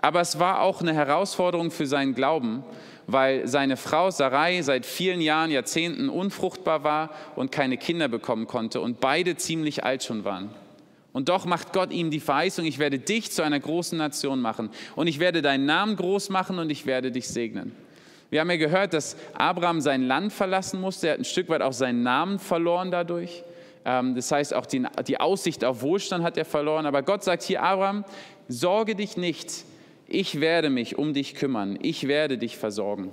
Aber 0.00 0.20
es 0.20 0.38
war 0.38 0.60
auch 0.60 0.80
eine 0.80 0.94
Herausforderung 0.94 1.72
für 1.72 1.86
seinen 1.86 2.14
Glauben, 2.14 2.62
weil 3.08 3.48
seine 3.48 3.76
Frau 3.76 4.12
Sarai 4.12 4.62
seit 4.62 4.86
vielen 4.86 5.20
Jahren, 5.20 5.50
Jahrzehnten 5.50 6.08
unfruchtbar 6.08 6.84
war 6.84 7.10
und 7.34 7.50
keine 7.50 7.78
Kinder 7.78 8.06
bekommen 8.06 8.46
konnte 8.46 8.80
und 8.80 9.00
beide 9.00 9.34
ziemlich 9.36 9.82
alt 9.82 10.04
schon 10.04 10.24
waren. 10.24 10.50
Und 11.18 11.28
doch 11.28 11.46
macht 11.46 11.72
Gott 11.72 11.90
ihm 11.90 12.12
die 12.12 12.20
Verheißung, 12.20 12.64
ich 12.64 12.78
werde 12.78 13.00
dich 13.00 13.32
zu 13.32 13.42
einer 13.42 13.58
großen 13.58 13.98
Nation 13.98 14.40
machen 14.40 14.70
und 14.94 15.08
ich 15.08 15.18
werde 15.18 15.42
deinen 15.42 15.66
Namen 15.66 15.96
groß 15.96 16.28
machen 16.28 16.60
und 16.60 16.70
ich 16.70 16.86
werde 16.86 17.10
dich 17.10 17.26
segnen. 17.26 17.74
Wir 18.30 18.38
haben 18.38 18.50
ja 18.50 18.56
gehört, 18.56 18.94
dass 18.94 19.16
Abraham 19.32 19.80
sein 19.80 20.02
Land 20.04 20.32
verlassen 20.32 20.80
musste. 20.80 21.08
Er 21.08 21.14
hat 21.14 21.18
ein 21.18 21.24
Stück 21.24 21.48
weit 21.48 21.60
auch 21.60 21.72
seinen 21.72 22.04
Namen 22.04 22.38
verloren 22.38 22.92
dadurch. 22.92 23.42
Ähm, 23.84 24.14
das 24.14 24.30
heißt, 24.30 24.54
auch 24.54 24.64
die, 24.64 24.86
die 25.08 25.18
Aussicht 25.18 25.64
auf 25.64 25.82
Wohlstand 25.82 26.22
hat 26.22 26.36
er 26.36 26.44
verloren. 26.44 26.86
Aber 26.86 27.02
Gott 27.02 27.24
sagt 27.24 27.42
hier, 27.42 27.64
Abraham, 27.64 28.04
sorge 28.46 28.94
dich 28.94 29.16
nicht. 29.16 29.64
Ich 30.06 30.40
werde 30.40 30.70
mich 30.70 30.98
um 30.98 31.14
dich 31.14 31.34
kümmern. 31.34 31.80
Ich 31.82 32.06
werde 32.06 32.38
dich 32.38 32.56
versorgen. 32.56 33.10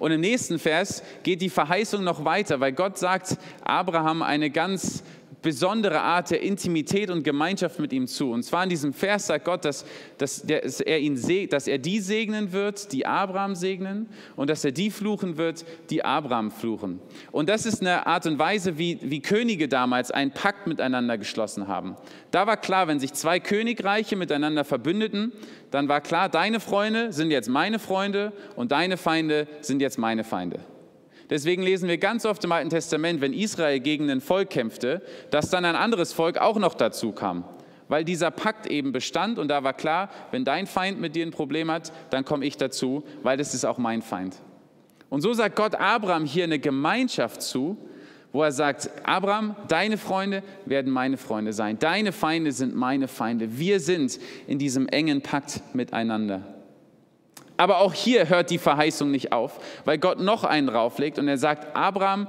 Und 0.00 0.10
im 0.10 0.20
nächsten 0.20 0.58
Vers 0.58 1.04
geht 1.22 1.40
die 1.40 1.50
Verheißung 1.50 2.02
noch 2.02 2.24
weiter, 2.24 2.58
weil 2.58 2.72
Gott 2.72 2.98
sagt 2.98 3.38
Abraham 3.62 4.22
eine 4.22 4.50
ganz 4.50 5.04
besondere 5.44 6.00
Art 6.00 6.30
der 6.30 6.42
Intimität 6.42 7.10
und 7.10 7.22
Gemeinschaft 7.22 7.78
mit 7.78 7.92
ihm 7.92 8.08
zu. 8.08 8.32
Und 8.32 8.42
zwar 8.42 8.64
in 8.64 8.70
diesem 8.70 8.94
Vers 8.94 9.26
sagt 9.26 9.44
Gott, 9.44 9.64
dass, 9.64 9.84
dass, 10.18 10.42
dass, 10.42 10.80
er 10.80 10.98
ihn 10.98 11.14
dass 11.50 11.68
er 11.68 11.78
die 11.78 12.00
segnen 12.00 12.52
wird, 12.52 12.92
die 12.92 13.06
Abraham 13.06 13.54
segnen, 13.54 14.08
und 14.36 14.48
dass 14.48 14.64
er 14.64 14.72
die 14.72 14.90
fluchen 14.90 15.36
wird, 15.36 15.64
die 15.90 16.02
Abraham 16.04 16.50
fluchen. 16.50 16.98
Und 17.30 17.50
das 17.50 17.66
ist 17.66 17.82
eine 17.82 18.06
Art 18.06 18.26
und 18.26 18.38
Weise, 18.38 18.78
wie, 18.78 18.98
wie 19.02 19.20
Könige 19.20 19.68
damals 19.68 20.10
einen 20.10 20.32
Pakt 20.32 20.66
miteinander 20.66 21.18
geschlossen 21.18 21.68
haben. 21.68 21.96
Da 22.30 22.46
war 22.46 22.56
klar, 22.56 22.88
wenn 22.88 22.98
sich 22.98 23.12
zwei 23.12 23.38
Königreiche 23.38 24.16
miteinander 24.16 24.64
verbündeten, 24.64 25.32
dann 25.70 25.88
war 25.88 26.00
klar, 26.00 26.30
deine 26.30 26.58
Freunde 26.58 27.12
sind 27.12 27.30
jetzt 27.30 27.50
meine 27.50 27.78
Freunde 27.78 28.32
und 28.56 28.72
deine 28.72 28.96
Feinde 28.96 29.46
sind 29.60 29.82
jetzt 29.82 29.98
meine 29.98 30.24
Feinde. 30.24 30.60
Deswegen 31.34 31.64
lesen 31.64 31.88
wir 31.88 31.98
ganz 31.98 32.26
oft 32.26 32.44
im 32.44 32.52
Alten 32.52 32.70
Testament, 32.70 33.20
wenn 33.20 33.32
Israel 33.32 33.80
gegen 33.80 34.08
ein 34.08 34.20
Volk 34.20 34.50
kämpfte, 34.50 35.02
dass 35.32 35.50
dann 35.50 35.64
ein 35.64 35.74
anderes 35.74 36.12
Volk 36.12 36.38
auch 36.38 36.60
noch 36.60 36.74
dazu 36.74 37.10
kam. 37.10 37.42
Weil 37.88 38.04
dieser 38.04 38.30
Pakt 38.30 38.68
eben 38.68 38.92
bestand 38.92 39.40
und 39.40 39.48
da 39.48 39.64
war 39.64 39.72
klar, 39.72 40.10
wenn 40.30 40.44
dein 40.44 40.68
Feind 40.68 41.00
mit 41.00 41.16
dir 41.16 41.26
ein 41.26 41.32
Problem 41.32 41.72
hat, 41.72 41.92
dann 42.10 42.24
komme 42.24 42.46
ich 42.46 42.56
dazu, 42.56 43.02
weil 43.24 43.36
das 43.36 43.52
ist 43.52 43.64
auch 43.64 43.78
mein 43.78 44.00
Feind. 44.00 44.36
Und 45.10 45.22
so 45.22 45.32
sagt 45.32 45.56
Gott 45.56 45.74
Abraham 45.74 46.24
hier 46.24 46.44
eine 46.44 46.60
Gemeinschaft 46.60 47.42
zu, 47.42 47.76
wo 48.30 48.44
er 48.44 48.52
sagt, 48.52 48.88
Abraham, 49.02 49.56
deine 49.66 49.98
Freunde 49.98 50.44
werden 50.66 50.92
meine 50.92 51.16
Freunde 51.16 51.52
sein, 51.52 51.80
deine 51.80 52.12
Feinde 52.12 52.52
sind 52.52 52.76
meine 52.76 53.08
Feinde. 53.08 53.58
Wir 53.58 53.80
sind 53.80 54.20
in 54.46 54.60
diesem 54.60 54.86
engen 54.86 55.20
Pakt 55.20 55.62
miteinander. 55.74 56.53
Aber 57.56 57.78
auch 57.78 57.94
hier 57.94 58.28
hört 58.28 58.50
die 58.50 58.58
Verheißung 58.58 59.10
nicht 59.10 59.32
auf, 59.32 59.60
weil 59.84 59.98
Gott 59.98 60.20
noch 60.20 60.44
einen 60.44 60.68
rauflegt 60.68 61.18
und 61.18 61.28
er 61.28 61.38
sagt, 61.38 61.76
Abraham, 61.76 62.28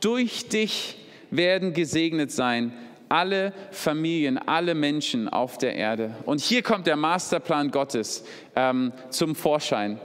durch 0.00 0.48
dich 0.48 0.98
werden 1.30 1.72
gesegnet 1.72 2.30
sein 2.30 2.72
alle 3.08 3.52
Familien, 3.70 4.38
alle 4.38 4.74
Menschen 4.74 5.28
auf 5.28 5.58
der 5.58 5.74
Erde. 5.74 6.14
Und 6.24 6.40
hier 6.40 6.62
kommt 6.62 6.86
der 6.86 6.96
Masterplan 6.96 7.70
Gottes 7.70 8.24
ähm, 8.54 8.92
zum 9.10 9.34
Vorschein. 9.34 10.00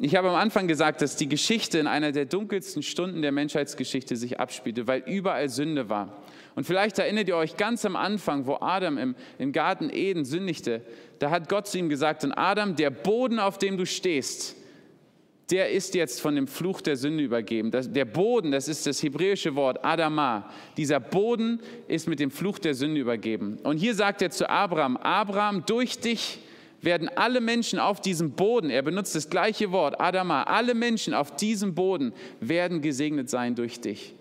Ich 0.00 0.14
habe 0.14 0.28
am 0.28 0.36
Anfang 0.36 0.68
gesagt, 0.68 1.02
dass 1.02 1.16
die 1.16 1.28
Geschichte 1.28 1.78
in 1.78 1.86
einer 1.86 2.12
der 2.12 2.24
dunkelsten 2.24 2.82
Stunden 2.82 3.20
der 3.20 3.32
Menschheitsgeschichte 3.32 4.16
sich 4.16 4.38
abspielte, 4.38 4.86
weil 4.86 5.02
überall 5.06 5.48
Sünde 5.48 5.88
war. 5.88 6.12
Und 6.58 6.64
vielleicht 6.64 6.98
erinnert 6.98 7.28
ihr 7.28 7.36
euch 7.36 7.56
ganz 7.56 7.84
am 7.84 7.94
Anfang, 7.94 8.48
wo 8.48 8.56
Adam 8.60 8.98
im, 8.98 9.14
im 9.38 9.52
Garten 9.52 9.90
Eden 9.90 10.24
sündigte, 10.24 10.82
da 11.20 11.30
hat 11.30 11.48
Gott 11.48 11.68
zu 11.68 11.78
ihm 11.78 11.88
gesagt, 11.88 12.24
und 12.24 12.32
Adam, 12.32 12.74
der 12.74 12.90
Boden, 12.90 13.38
auf 13.38 13.58
dem 13.58 13.76
du 13.76 13.86
stehst, 13.86 14.56
der 15.52 15.70
ist 15.70 15.94
jetzt 15.94 16.20
von 16.20 16.34
dem 16.34 16.48
Fluch 16.48 16.80
der 16.80 16.96
Sünde 16.96 17.22
übergeben. 17.22 17.70
Das, 17.70 17.92
der 17.92 18.06
Boden, 18.06 18.50
das 18.50 18.66
ist 18.66 18.88
das 18.88 19.00
hebräische 19.04 19.54
Wort 19.54 19.84
Adama. 19.84 20.50
Dieser 20.76 20.98
Boden 20.98 21.60
ist 21.86 22.08
mit 22.08 22.18
dem 22.18 22.32
Fluch 22.32 22.58
der 22.58 22.74
Sünde 22.74 23.02
übergeben. 23.02 23.60
Und 23.62 23.76
hier 23.76 23.94
sagt 23.94 24.20
er 24.20 24.30
zu 24.30 24.50
Abraham, 24.50 24.96
Abraham, 24.96 25.64
durch 25.64 26.00
dich 26.00 26.40
werden 26.82 27.08
alle 27.14 27.40
Menschen 27.40 27.78
auf 27.78 28.00
diesem 28.00 28.32
Boden, 28.32 28.70
er 28.70 28.82
benutzt 28.82 29.14
das 29.14 29.30
gleiche 29.30 29.70
Wort, 29.70 30.00
Adama, 30.00 30.42
alle 30.42 30.74
Menschen 30.74 31.14
auf 31.14 31.36
diesem 31.36 31.76
Boden 31.76 32.12
werden 32.40 32.82
gesegnet 32.82 33.30
sein 33.30 33.54
durch 33.54 33.80
dich. 33.80 34.16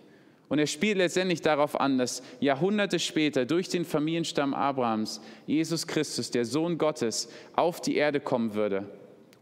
Und 0.49 0.59
er 0.59 0.67
spielt 0.67 0.97
letztendlich 0.97 1.41
darauf 1.41 1.79
an, 1.79 1.97
dass 1.97 2.23
Jahrhunderte 2.39 2.99
später 2.99 3.45
durch 3.45 3.67
den 3.67 3.83
Familienstamm 3.83 4.53
Abrahams 4.53 5.19
Jesus 5.45 5.87
Christus, 5.87 6.31
der 6.31 6.45
Sohn 6.45 6.77
Gottes, 6.77 7.29
auf 7.55 7.81
die 7.81 7.95
Erde 7.95 8.21
kommen 8.21 8.53
würde, 8.53 8.85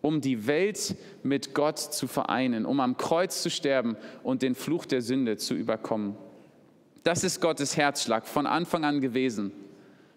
um 0.02 0.20
die 0.20 0.48
Welt 0.48 0.96
mit 1.22 1.54
Gott 1.54 1.78
zu 1.78 2.08
vereinen, 2.08 2.66
um 2.66 2.80
am 2.80 2.98
Kreuz 2.98 3.44
zu 3.44 3.52
sterben 3.52 3.98
und 4.24 4.42
den 4.42 4.56
Fluch 4.56 4.86
der 4.86 5.02
Sünde 5.02 5.38
zu 5.38 5.54
überkommen. 5.54 6.16
Das 7.04 7.24
ist 7.24 7.40
Gottes 7.40 7.78
Herzschlag 7.78 8.26
von 8.28 8.48
Anfang 8.48 8.84
an 8.84 9.00
gewesen. 9.00 9.52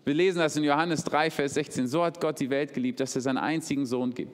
Wir 0.07 0.14
lesen 0.14 0.38
das 0.38 0.57
in 0.57 0.64
Johannes 0.64 1.04
3, 1.04 1.30
Vers 1.30 1.52
16. 1.52 1.87
So 1.87 2.02
hat 2.02 2.18
Gott 2.18 2.40
die 2.40 2.49
Welt 2.49 2.73
geliebt, 2.73 2.99
dass 2.99 3.14
er 3.14 3.21
seinen 3.21 3.37
einzigen 3.37 3.85
Sohn 3.85 4.14
gibt. 4.14 4.33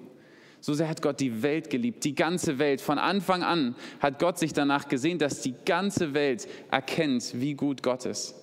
So 0.65 0.73
sehr 0.73 0.89
hat 0.89 1.03
Gott 1.03 1.21
die 1.21 1.43
Welt 1.43 1.69
geliebt, 1.69 2.05
die 2.05 2.15
ganze 2.15 2.59
Welt. 2.59 2.81
Von 2.81 2.99
Anfang 2.99 3.43
an 3.43 3.75
hat 4.01 4.19
Gott 4.19 4.39
sich 4.39 4.55
danach 4.55 4.89
gesehen, 4.89 5.19
dass 5.19 5.43
die 5.43 5.55
ganze 5.67 6.15
Welt 6.15 6.49
erkennt, 6.71 7.39
wie 7.39 7.53
gut 7.53 7.83
Gott 7.83 8.07
ist. 8.07 8.35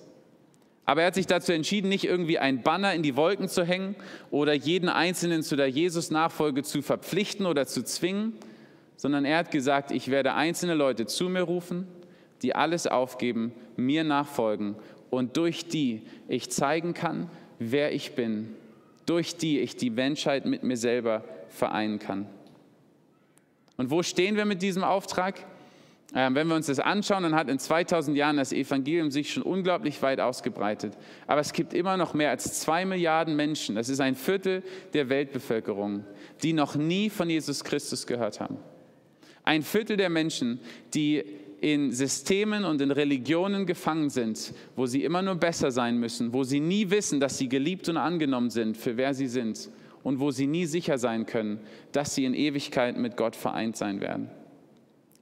Aber 0.84 1.00
er 1.00 1.08
hat 1.08 1.16
sich 1.16 1.26
dazu 1.26 1.50
entschieden, 1.50 1.88
nicht 1.88 2.04
irgendwie 2.04 2.38
ein 2.38 2.62
Banner 2.62 2.94
in 2.94 3.02
die 3.02 3.16
Wolken 3.16 3.48
zu 3.48 3.64
hängen 3.64 3.96
oder 4.30 4.52
jeden 4.52 4.88
Einzelnen 4.88 5.42
zu 5.42 5.56
der 5.56 5.66
Jesus-Nachfolge 5.66 6.62
zu 6.62 6.80
verpflichten 6.80 7.44
oder 7.44 7.66
zu 7.66 7.82
zwingen, 7.82 8.34
sondern 8.94 9.24
er 9.24 9.38
hat 9.38 9.50
gesagt, 9.50 9.90
ich 9.90 10.08
werde 10.08 10.34
einzelne 10.34 10.74
Leute 10.74 11.06
zu 11.06 11.28
mir 11.28 11.42
rufen, 11.42 11.88
die 12.42 12.54
alles 12.54 12.86
aufgeben, 12.86 13.50
mir 13.74 14.04
nachfolgen 14.04 14.76
und 15.10 15.36
durch 15.36 15.66
die 15.66 16.02
ich 16.28 16.50
zeigen 16.52 16.94
kann, 16.94 17.28
wer 17.58 17.92
ich 17.92 18.12
bin, 18.14 18.54
durch 19.06 19.36
die 19.36 19.58
ich 19.58 19.74
die 19.74 19.90
Menschheit 19.90 20.46
mit 20.46 20.62
mir 20.62 20.76
selber 20.76 21.24
vereinen 21.52 21.98
kann. 21.98 22.26
Und 23.76 23.90
wo 23.90 24.02
stehen 24.02 24.36
wir 24.36 24.44
mit 24.44 24.62
diesem 24.62 24.84
Auftrag? 24.84 25.46
Ähm, 26.14 26.34
wenn 26.34 26.46
wir 26.46 26.56
uns 26.56 26.66
das 26.66 26.78
anschauen, 26.78 27.22
dann 27.22 27.34
hat 27.34 27.48
in 27.48 27.58
2000 27.58 28.16
Jahren 28.16 28.36
das 28.36 28.52
Evangelium 28.52 29.10
sich 29.10 29.32
schon 29.32 29.42
unglaublich 29.42 30.02
weit 30.02 30.20
ausgebreitet. 30.20 30.96
Aber 31.26 31.40
es 31.40 31.52
gibt 31.54 31.72
immer 31.72 31.96
noch 31.96 32.12
mehr 32.12 32.30
als 32.30 32.60
zwei 32.60 32.84
Milliarden 32.84 33.34
Menschen, 33.34 33.76
das 33.76 33.88
ist 33.88 34.00
ein 34.00 34.14
Viertel 34.14 34.62
der 34.92 35.08
Weltbevölkerung, 35.08 36.04
die 36.42 36.52
noch 36.52 36.74
nie 36.74 37.08
von 37.08 37.30
Jesus 37.30 37.64
Christus 37.64 38.06
gehört 38.06 38.40
haben. 38.40 38.58
Ein 39.44 39.62
Viertel 39.62 39.96
der 39.96 40.10
Menschen, 40.10 40.60
die 40.92 41.24
in 41.62 41.92
Systemen 41.92 42.64
und 42.64 42.80
in 42.82 42.90
Religionen 42.90 43.66
gefangen 43.66 44.10
sind, 44.10 44.52
wo 44.76 44.84
sie 44.86 45.04
immer 45.04 45.22
nur 45.22 45.36
besser 45.36 45.70
sein 45.70 45.96
müssen, 45.98 46.32
wo 46.34 46.44
sie 46.44 46.60
nie 46.60 46.90
wissen, 46.90 47.20
dass 47.20 47.38
sie 47.38 47.48
geliebt 47.48 47.88
und 47.88 47.96
angenommen 47.96 48.50
sind, 48.50 48.76
für 48.76 48.96
wer 48.96 49.14
sie 49.14 49.28
sind 49.28 49.70
und 50.02 50.20
wo 50.20 50.30
sie 50.30 50.46
nie 50.46 50.66
sicher 50.66 50.98
sein 50.98 51.26
können, 51.26 51.60
dass 51.92 52.14
sie 52.14 52.24
in 52.24 52.34
Ewigkeit 52.34 52.96
mit 52.96 53.16
Gott 53.16 53.36
vereint 53.36 53.76
sein 53.76 54.00
werden. 54.00 54.30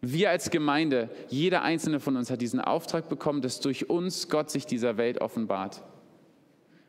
Wir 0.02 0.30
als 0.30 0.50
Gemeinde, 0.50 1.10
jeder 1.28 1.62
einzelne 1.62 2.00
von 2.00 2.16
uns 2.16 2.30
hat 2.30 2.40
diesen 2.40 2.60
Auftrag 2.60 3.08
bekommen, 3.08 3.42
dass 3.42 3.60
durch 3.60 3.90
uns 3.90 4.28
Gott 4.28 4.50
sich 4.50 4.64
dieser 4.64 4.96
Welt 4.96 5.20
offenbart. 5.20 5.82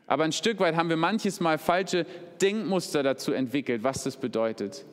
Aber 0.06 0.24
ein 0.24 0.32
Stück 0.32 0.60
weit 0.60 0.76
haben 0.76 0.88
wir 0.88 0.96
manches 0.96 1.40
Mal 1.40 1.58
falsche 1.58 2.06
Denkmuster 2.40 3.02
dazu 3.02 3.32
entwickelt, 3.32 3.82
was 3.82 4.02
das 4.02 4.16
bedeutet. 4.16 4.84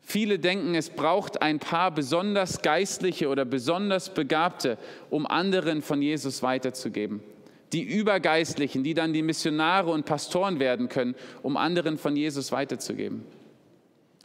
Viele 0.00 0.38
denken, 0.38 0.74
es 0.74 0.88
braucht 0.88 1.42
ein 1.42 1.58
paar 1.58 1.90
besonders 1.90 2.62
geistliche 2.62 3.28
oder 3.28 3.44
besonders 3.44 4.14
Begabte, 4.14 4.78
um 5.10 5.26
anderen 5.26 5.82
von 5.82 6.00
Jesus 6.00 6.42
weiterzugeben. 6.42 7.20
Die 7.72 7.82
Übergeistlichen, 7.82 8.82
die 8.82 8.94
dann 8.94 9.12
die 9.12 9.22
Missionare 9.22 9.90
und 9.90 10.06
Pastoren 10.06 10.58
werden 10.58 10.88
können, 10.88 11.14
um 11.42 11.56
anderen 11.56 11.98
von 11.98 12.16
Jesus 12.16 12.50
weiterzugeben. 12.52 13.24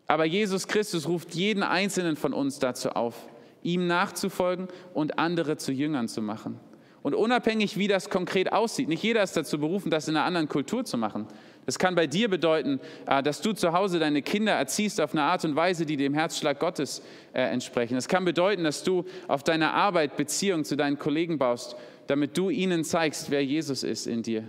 Aber 0.07 0.25
Jesus 0.25 0.67
Christus 0.67 1.07
ruft 1.07 1.33
jeden 1.33 1.63
einzelnen 1.63 2.15
von 2.15 2.33
uns 2.33 2.59
dazu 2.59 2.89
auf, 2.89 3.15
ihm 3.63 3.87
nachzufolgen 3.87 4.67
und 4.93 5.17
andere 5.17 5.57
zu 5.57 5.71
Jüngern 5.71 6.07
zu 6.07 6.21
machen. 6.21 6.59
Und 7.01 7.15
unabhängig, 7.15 7.77
wie 7.77 7.89
das 7.89 8.09
konkret 8.09 8.53
aussieht, 8.53 8.87
nicht 8.87 9.03
jeder 9.03 9.23
ist 9.23 9.35
dazu 9.35 9.59
berufen, 9.59 9.89
das 9.89 10.07
in 10.07 10.15
einer 10.15 10.25
anderen 10.25 10.47
Kultur 10.47 10.85
zu 10.85 10.97
machen. 10.97 11.27
Das 11.65 11.77
kann 11.77 11.95
bei 11.95 12.07
dir 12.07 12.29
bedeuten, 12.29 12.79
äh, 13.05 13.21
dass 13.21 13.41
du 13.41 13.53
zu 13.53 13.73
Hause 13.73 13.99
deine 13.99 14.21
Kinder 14.21 14.53
erziehst 14.53 15.01
auf 15.01 15.13
eine 15.13 15.23
Art 15.23 15.43
und 15.45 15.55
Weise, 15.55 15.85
die 15.85 15.97
dem 15.97 16.13
Herzschlag 16.13 16.59
Gottes 16.59 17.01
äh, 17.33 17.41
entsprechen. 17.41 17.97
Es 17.97 18.07
kann 18.07 18.23
bedeuten, 18.23 18.63
dass 18.63 18.83
du 18.83 19.05
auf 19.27 19.43
deiner 19.43 19.73
Arbeit 19.73 20.15
Beziehungen 20.15 20.63
zu 20.63 20.77
deinen 20.77 20.97
Kollegen 20.97 21.37
baust, 21.37 21.75
damit 22.07 22.37
du 22.37 22.49
ihnen 22.49 22.83
zeigst, 22.83 23.31
wer 23.31 23.43
Jesus 23.43 23.83
ist 23.83 24.07
in 24.07 24.23
dir. 24.23 24.43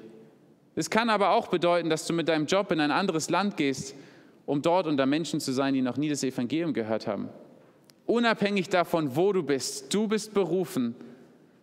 Es 0.76 0.90
kann 0.90 1.08
aber 1.08 1.30
auch 1.30 1.48
bedeuten, 1.48 1.88
dass 1.88 2.06
du 2.06 2.12
mit 2.12 2.28
deinem 2.28 2.46
Job 2.46 2.70
in 2.72 2.80
ein 2.80 2.90
anderes 2.90 3.30
Land 3.30 3.56
gehst, 3.56 3.94
um 4.46 4.60
dort 4.60 4.86
unter 4.86 5.06
Menschen 5.06 5.40
zu 5.40 5.52
sein, 5.52 5.74
die 5.74 5.82
noch 5.82 5.96
nie 5.96 6.08
das 6.08 6.24
Evangelium 6.24 6.74
gehört 6.74 7.06
haben. 7.06 7.28
Unabhängig 8.06 8.68
davon, 8.68 9.16
wo 9.16 9.32
du 9.32 9.42
bist, 9.42 9.94
du 9.94 10.08
bist 10.08 10.34
berufen, 10.34 10.94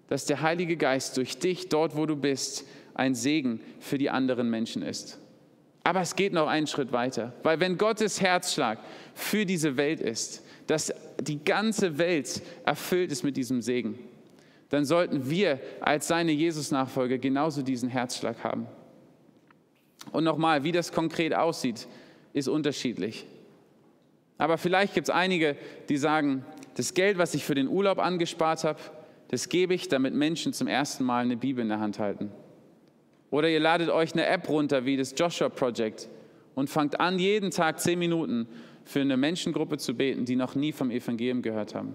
dass 0.08 0.26
der 0.26 0.42
Heilige 0.42 0.78
Geist 0.78 1.18
durch 1.18 1.38
dich, 1.38 1.70
dort 1.70 1.96
wo 1.96 2.06
du 2.06 2.16
bist, 2.16 2.66
ein 2.94 3.16
Segen 3.16 3.62
für 3.80 3.98
die 3.98 4.10
anderen 4.10 4.50
Menschen 4.50 4.82
ist. 4.82 5.20
Aber 5.84 6.02
es 6.02 6.16
geht 6.16 6.34
noch 6.34 6.48
einen 6.48 6.68
Schritt 6.68 6.92
weiter, 6.92 7.34
weil 7.44 7.60
wenn 7.60 7.78
Gottes 7.78 8.22
Herzschlag 8.22 8.80
für 9.14 9.46
diese 9.46 9.78
Welt 9.78 10.00
ist, 10.00 10.44
dass 10.68 10.94
die 11.20 11.44
ganze 11.44 11.98
Welt 11.98 12.42
erfüllt 12.66 13.12
ist 13.12 13.24
mit 13.24 13.36
diesem 13.36 13.62
Segen, 13.62 14.00
dann 14.72 14.86
sollten 14.86 15.30
wir 15.30 15.60
als 15.82 16.08
seine 16.08 16.32
Jesus-Nachfolger 16.32 17.18
genauso 17.18 17.62
diesen 17.62 17.90
Herzschlag 17.90 18.42
haben. 18.44 18.68
Und 20.14 20.24
nochmal, 20.24 20.64
wie 20.64 20.72
das 20.72 20.94
konkret 20.94 21.36
aussieht, 21.36 21.88
ist 22.32 22.48
unterschiedlich. 22.48 23.28
Aber 24.38 24.58
vielleicht 24.58 24.94
gibt 24.94 25.10
es 25.10 25.14
einige, 25.14 25.58
die 25.90 25.98
sagen, 25.98 26.46
das 26.76 26.94
Geld, 26.94 27.18
was 27.18 27.34
ich 27.34 27.44
für 27.44 27.54
den 27.54 27.68
Urlaub 27.68 28.00
angespart 28.00 28.64
habe, 28.64 28.80
das 29.28 29.50
gebe 29.50 29.74
ich, 29.74 29.90
damit 29.90 30.14
Menschen 30.14 30.54
zum 30.54 30.68
ersten 30.68 31.04
Mal 31.04 31.26
eine 31.26 31.36
Bibel 31.36 31.62
in 31.62 31.70
der 31.70 31.82
Hand 31.82 32.00
halten. 32.00 32.32
Oder 33.30 33.50
ihr 33.50 33.60
ladet 33.60 33.90
euch 33.90 34.14
eine 34.14 34.26
App 34.26 34.48
runter 34.48 34.86
wie 34.86 34.96
das 34.96 35.14
Joshua 35.18 35.50
Project 35.50 36.08
und 36.56 36.70
fangt 36.70 37.02
an, 37.02 37.20
jeden 37.20 37.52
Tag 37.52 37.82
zehn 37.82 38.00
Minuten 38.00 38.48
für 38.86 39.02
eine 39.02 39.18
Menschengruppe 39.18 39.78
zu 39.78 39.96
beten, 39.96 40.24
die 40.24 40.38
noch 40.38 40.56
nie 40.56 40.72
vom 40.72 40.92
Evangelium 40.92 41.42
gehört 41.42 41.76
haben. 41.76 41.94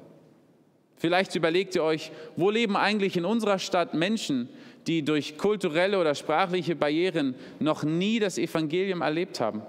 Vielleicht 0.97 1.35
überlegt 1.35 1.75
ihr 1.75 1.83
euch, 1.83 2.11
wo 2.37 2.51
leben 2.51 2.77
eigentlich 2.77 3.17
in 3.17 3.25
unserer 3.25 3.59
Stadt 3.59 3.95
Menschen, 3.95 4.49
die 4.87 5.05
durch 5.05 5.37
kulturelle 5.37 5.99
oder 5.99 6.15
sprachliche 6.15 6.77
Barrieren 6.77 7.35
noch 7.59 7.83
nie 7.83 8.19
das 8.19 8.39
Evangelium 8.39 9.03
erlebt 9.03 9.41
haben. 9.41 9.63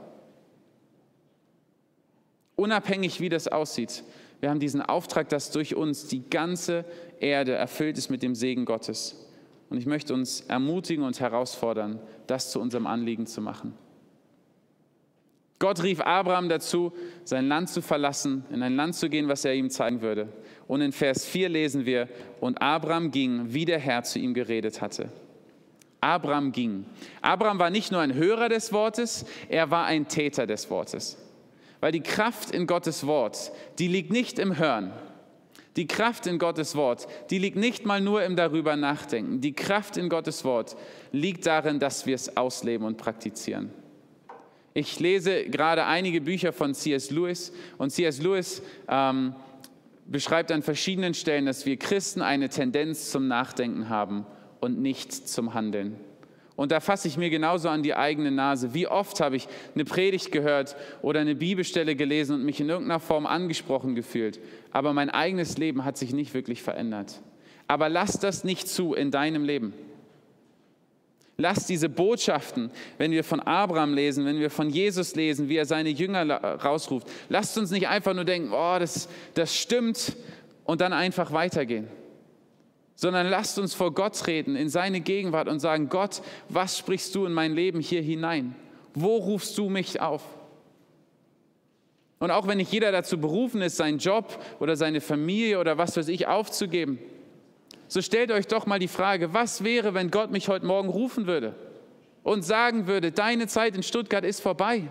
Unabhängig, 2.55 3.19
wie 3.19 3.29
das 3.29 3.47
aussieht, 3.47 4.03
wir 4.39 4.49
haben 4.49 4.59
diesen 4.59 4.81
Auftrag, 4.81 5.29
dass 5.29 5.51
durch 5.51 5.75
uns 5.75 6.07
die 6.07 6.29
ganze 6.29 6.85
Erde 7.19 7.53
erfüllt 7.53 7.97
ist 7.97 8.09
mit 8.09 8.21
dem 8.21 8.35
Segen 8.35 8.65
Gottes. 8.65 9.25
Und 9.69 9.77
ich 9.77 9.85
möchte 9.85 10.13
uns 10.13 10.41
ermutigen 10.41 11.03
und 11.03 11.19
herausfordern, 11.19 11.99
das 12.27 12.51
zu 12.51 12.59
unserem 12.59 12.87
Anliegen 12.87 13.25
zu 13.25 13.41
machen. 13.41 13.73
Gott 15.59 15.81
rief 15.81 16.01
Abraham 16.01 16.49
dazu, 16.49 16.93
sein 17.23 17.47
Land 17.47 17.69
zu 17.69 17.81
verlassen, 17.81 18.45
in 18.51 18.61
ein 18.61 18.75
Land 18.75 18.95
zu 18.95 19.09
gehen, 19.09 19.27
was 19.27 19.43
er 19.43 19.55
ihm 19.55 19.69
zeigen 19.69 20.01
würde. 20.01 20.29
Und 20.67 20.81
in 20.81 20.91
Vers 20.91 21.25
4 21.25 21.49
lesen 21.49 21.85
wir, 21.85 22.07
und 22.39 22.61
Abraham 22.61 23.09
ging, 23.09 23.53
wie 23.53 23.65
der 23.65 23.79
Herr 23.79 24.03
zu 24.03 24.19
ihm 24.19 24.33
geredet 24.33 24.81
hatte. 24.81 25.09
Abraham 25.99 26.51
ging. 26.51 26.85
Abraham 27.21 27.57
war 27.57 27.71
nicht 27.71 27.91
nur 27.91 28.01
ein 28.01 28.13
Hörer 28.13 28.49
des 28.49 28.71
Wortes, 28.71 29.25
er 29.49 29.71
war 29.71 29.85
ein 29.85 30.07
Täter 30.07 30.45
des 30.45 30.69
Wortes. 30.69 31.17
Weil 31.79 31.91
die 31.91 32.01
Kraft 32.01 32.51
in 32.51 32.67
Gottes 32.67 33.07
Wort, 33.07 33.51
die 33.79 33.87
liegt 33.87 34.11
nicht 34.11 34.37
im 34.37 34.57
Hören, 34.57 34.91
Die 35.77 35.85
Kraft 35.85 36.25
in 36.25 36.39
Gottes 36.39 36.75
Wort, 36.75 37.07
die 37.29 37.37
liegt 37.37 37.55
nicht 37.55 37.85
mal 37.85 38.01
nur 38.01 38.23
im 38.23 38.35
darüber 38.35 38.75
nachdenken. 38.75 39.41
Die 39.41 39.53
Kraft 39.53 39.95
in 39.95 40.09
Gottes 40.09 40.43
Wort 40.43 40.75
liegt 41.11 41.45
darin, 41.45 41.79
dass 41.79 42.07
wir 42.07 42.15
es 42.15 42.35
ausleben 42.35 42.85
und 42.85 42.97
praktizieren. 42.97 43.71
Ich 44.79 44.99
lese 44.99 45.45
gerade 45.45 45.85
einige 45.85 46.21
Bücher 46.21 46.53
von 46.53 46.75
C.S. 46.75 47.09
Lewis 47.09 47.51
und 47.79 47.89
C.S. 47.89 48.21
Lewis 48.21 48.61
ähm, 48.87 49.33
beschreibt 50.05 50.51
an 50.51 50.61
verschiedenen 50.61 51.15
Stellen, 51.15 51.47
dass 51.47 51.65
wir 51.65 51.77
Christen 51.77 52.21
eine 52.21 52.47
Tendenz 52.47 53.09
zum 53.09 53.27
Nachdenken 53.27 53.89
haben 53.89 54.27
und 54.59 54.79
nicht 54.79 55.11
zum 55.11 55.55
Handeln. 55.55 55.95
Und 56.55 56.71
da 56.71 56.79
fasse 56.79 57.07
ich 57.07 57.17
mir 57.17 57.31
genauso 57.31 57.69
an 57.69 57.81
die 57.81 57.95
eigene 57.95 58.29
Nase. 58.29 58.75
Wie 58.75 58.85
oft 58.85 59.19
habe 59.19 59.37
ich 59.37 59.47
eine 59.73 59.83
Predigt 59.83 60.31
gehört 60.31 60.75
oder 61.01 61.21
eine 61.21 61.33
Bibelstelle 61.33 61.95
gelesen 61.95 62.35
und 62.35 62.45
mich 62.45 62.59
in 62.59 62.69
irgendeiner 62.69 62.99
Form 62.99 63.25
angesprochen 63.25 63.95
gefühlt, 63.95 64.39
aber 64.69 64.93
mein 64.93 65.09
eigenes 65.09 65.57
Leben 65.57 65.85
hat 65.85 65.97
sich 65.97 66.13
nicht 66.13 66.35
wirklich 66.35 66.61
verändert. 66.61 67.19
Aber 67.65 67.89
lass 67.89 68.19
das 68.19 68.43
nicht 68.43 68.67
zu 68.67 68.93
in 68.93 69.09
deinem 69.09 69.43
Leben. 69.43 69.73
Lass 71.37 71.67
diese 71.67 71.87
Botschaften, 71.87 72.71
wenn 72.97 73.11
wir 73.11 73.23
von 73.23 73.39
Abraham 73.39 73.93
lesen, 73.93 74.25
wenn 74.25 74.39
wir 74.39 74.49
von 74.49 74.71
Jesus 74.71 75.15
lesen, 75.15 75.49
wie 75.49 75.57
er 75.57 75.65
seine 75.65 75.89
Jünger 75.89 76.25
rausruft, 76.63 77.07
lasst 77.29 77.57
uns 77.57 77.69
nicht 77.69 77.87
einfach 77.87 78.15
nur 78.15 78.25
denken, 78.25 78.51
oh, 78.51 78.77
das, 78.79 79.07
das 79.35 79.55
stimmt 79.55 80.15
und 80.65 80.81
dann 80.81 80.93
einfach 80.93 81.31
weitergehen 81.31 81.87
sondern 82.99 83.27
lasst 83.27 83.59
uns 83.59 83.75
vor 83.75 83.93
Gott 83.93 84.17
treten, 84.17 84.55
in 84.55 84.69
seine 84.69 85.01
Gegenwart 85.01 85.47
und 85.47 85.59
sagen, 85.59 85.87
Gott, 85.87 86.23
was 86.49 86.79
sprichst 86.79 87.13
du 87.13 87.27
in 87.27 87.31
mein 87.31 87.53
Leben 87.53 87.79
hier 87.79 88.01
hinein? 88.01 88.55
Wo 88.95 89.17
rufst 89.17 89.55
du 89.59 89.69
mich 89.69 90.01
auf? 90.01 90.23
Und 92.17 92.31
auch 92.31 92.47
wenn 92.47 92.57
nicht 92.57 92.71
jeder 92.71 92.91
dazu 92.91 93.19
berufen 93.19 93.61
ist, 93.61 93.77
seinen 93.77 93.99
Job 93.99 94.43
oder 94.59 94.75
seine 94.75 94.99
Familie 94.99 95.59
oder 95.59 95.77
was 95.77 95.95
weiß 95.95 96.07
ich 96.07 96.25
aufzugeben, 96.25 96.97
so 97.87 98.01
stellt 98.01 98.31
euch 98.31 98.47
doch 98.47 98.65
mal 98.65 98.79
die 98.79 98.87
Frage, 98.87 99.33
was 99.33 99.63
wäre, 99.63 99.93
wenn 99.93 100.11
Gott 100.11 100.31
mich 100.31 100.49
heute 100.49 100.65
Morgen 100.65 100.89
rufen 100.89 101.27
würde 101.27 101.55
und 102.23 102.43
sagen 102.43 102.87
würde, 102.87 103.11
deine 103.11 103.47
Zeit 103.47 103.75
in 103.75 103.83
Stuttgart 103.83 104.25
ist 104.25 104.41
vorbei. 104.41 104.83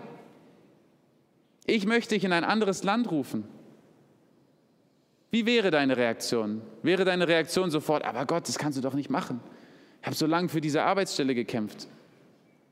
Ich 1.65 1.85
möchte 1.85 2.15
dich 2.15 2.23
in 2.23 2.33
ein 2.33 2.43
anderes 2.43 2.83
Land 2.83 3.11
rufen. 3.11 3.43
Wie 5.29 5.45
wäre 5.45 5.69
deine 5.69 5.97
Reaktion? 5.97 6.61
Wäre 6.81 7.05
deine 7.05 7.27
Reaktion 7.27 7.69
sofort, 7.69 8.03
aber 8.03 8.25
Gott, 8.25 8.47
das 8.47 8.57
kannst 8.57 8.77
du 8.77 8.81
doch 8.81 8.93
nicht 8.93 9.09
machen. 9.09 9.41
Ich 10.01 10.07
habe 10.07 10.15
so 10.15 10.25
lange 10.25 10.49
für 10.49 10.61
diese 10.61 10.83
Arbeitsstelle 10.83 11.35
gekämpft, 11.35 11.87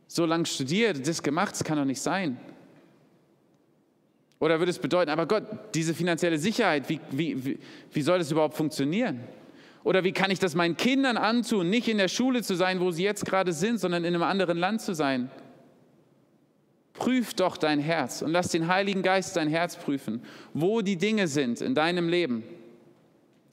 so 0.07 0.25
lange 0.25 0.45
studiert, 0.45 1.05
das 1.05 1.21
gemacht, 1.21 1.53
das 1.53 1.63
kann 1.63 1.77
doch 1.77 1.85
nicht 1.85 2.01
sein. 2.01 2.39
Oder 4.39 4.59
würde 4.59 4.69
es 4.69 4.79
bedeuten, 4.79 5.11
aber 5.11 5.25
Gott, 5.25 5.43
diese 5.73 5.93
finanzielle 5.93 6.38
Sicherheit, 6.38 6.88
wie, 6.89 6.99
wie, 7.11 7.59
wie 7.91 8.01
soll 8.01 8.19
das 8.19 8.31
überhaupt 8.31 8.55
funktionieren? 8.55 9.21
Oder 9.85 10.03
wie 10.03 10.13
kann 10.13 10.31
ich 10.31 10.39
das 10.39 10.55
meinen 10.55 10.75
Kindern 10.75 11.15
antun, 11.15 11.69
nicht 11.69 11.87
in 11.87 11.99
der 11.99 12.07
Schule 12.07 12.41
zu 12.41 12.55
sein, 12.55 12.79
wo 12.79 12.89
sie 12.89 13.03
jetzt 13.03 13.23
gerade 13.23 13.53
sind, 13.53 13.79
sondern 13.79 14.03
in 14.03 14.15
einem 14.15 14.23
anderen 14.23 14.57
Land 14.57 14.81
zu 14.81 14.95
sein? 14.95 15.29
Prüf 16.93 17.35
doch 17.35 17.55
dein 17.55 17.79
Herz 17.79 18.23
und 18.23 18.31
lass 18.31 18.49
den 18.49 18.67
Heiligen 18.67 19.03
Geist 19.03 19.37
dein 19.37 19.47
Herz 19.47 19.75
prüfen, 19.75 20.23
wo 20.55 20.81
die 20.81 20.95
Dinge 20.95 21.27
sind 21.27 21.61
in 21.61 21.75
deinem 21.75 22.09
Leben, 22.09 22.43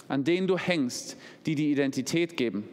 an 0.09 0.25
denen 0.25 0.47
du 0.47 0.57
hängst, 0.57 1.19
die 1.45 1.55
die 1.55 1.71
Identität 1.71 2.39
geben 2.39 2.67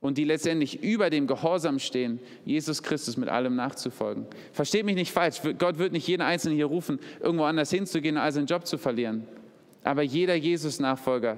und 0.00 0.16
die 0.16 0.24
letztendlich 0.24 0.82
über 0.82 1.10
dem 1.10 1.26
Gehorsam 1.26 1.78
stehen, 1.78 2.20
Jesus 2.46 2.82
Christus 2.82 3.18
mit 3.18 3.28
allem 3.28 3.54
nachzufolgen. 3.54 4.24
Versteht 4.50 4.86
mich 4.86 4.94
nicht 4.94 5.12
falsch, 5.12 5.42
Gott 5.58 5.76
wird 5.76 5.92
nicht 5.92 6.08
jeden 6.08 6.22
Einzelnen 6.22 6.56
hier 6.56 6.66
rufen, 6.66 7.00
irgendwo 7.20 7.44
anders 7.44 7.70
hinzugehen, 7.70 8.16
als 8.16 8.36
seinen 8.36 8.46
Job 8.46 8.66
zu 8.66 8.78
verlieren. 8.78 9.28
Aber 9.86 10.02
jeder 10.02 10.34
Jesus-Nachfolger 10.34 11.36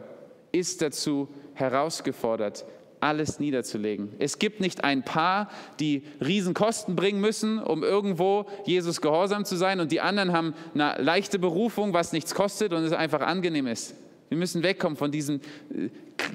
ist 0.53 0.81
dazu 0.81 1.29
herausgefordert, 1.53 2.65
alles 2.99 3.39
niederzulegen. 3.39 4.15
Es 4.19 4.39
gibt 4.39 4.61
nicht 4.61 4.85
ein 4.85 5.03
Paar, 5.03 5.51
die 5.81 6.03
Riesenkosten 6.25 6.97
bringen 6.97 7.21
müssen, 7.21 7.63
um 7.63 7.83
irgendwo 7.85 8.47
Jesus 8.65 9.03
gehorsam 9.03 9.45
zu 9.45 9.57
sein 9.57 9.81
und 9.81 9.93
die 9.93 10.01
anderen 10.01 10.33
haben 10.33 10.55
eine 10.73 10.95
leichte 10.99 11.39
Berufung, 11.39 11.93
was 11.93 12.15
nichts 12.15 12.35
kostet 12.35 12.73
und 12.73 12.83
es 12.85 12.93
einfach 12.93 13.21
angenehm 13.21 13.67
ist. 13.67 13.95
Wir 14.31 14.39
müssen 14.39 14.63
wegkommen 14.63 14.97
von 14.97 15.11
diesem, 15.11 15.43
äh, 15.71 15.91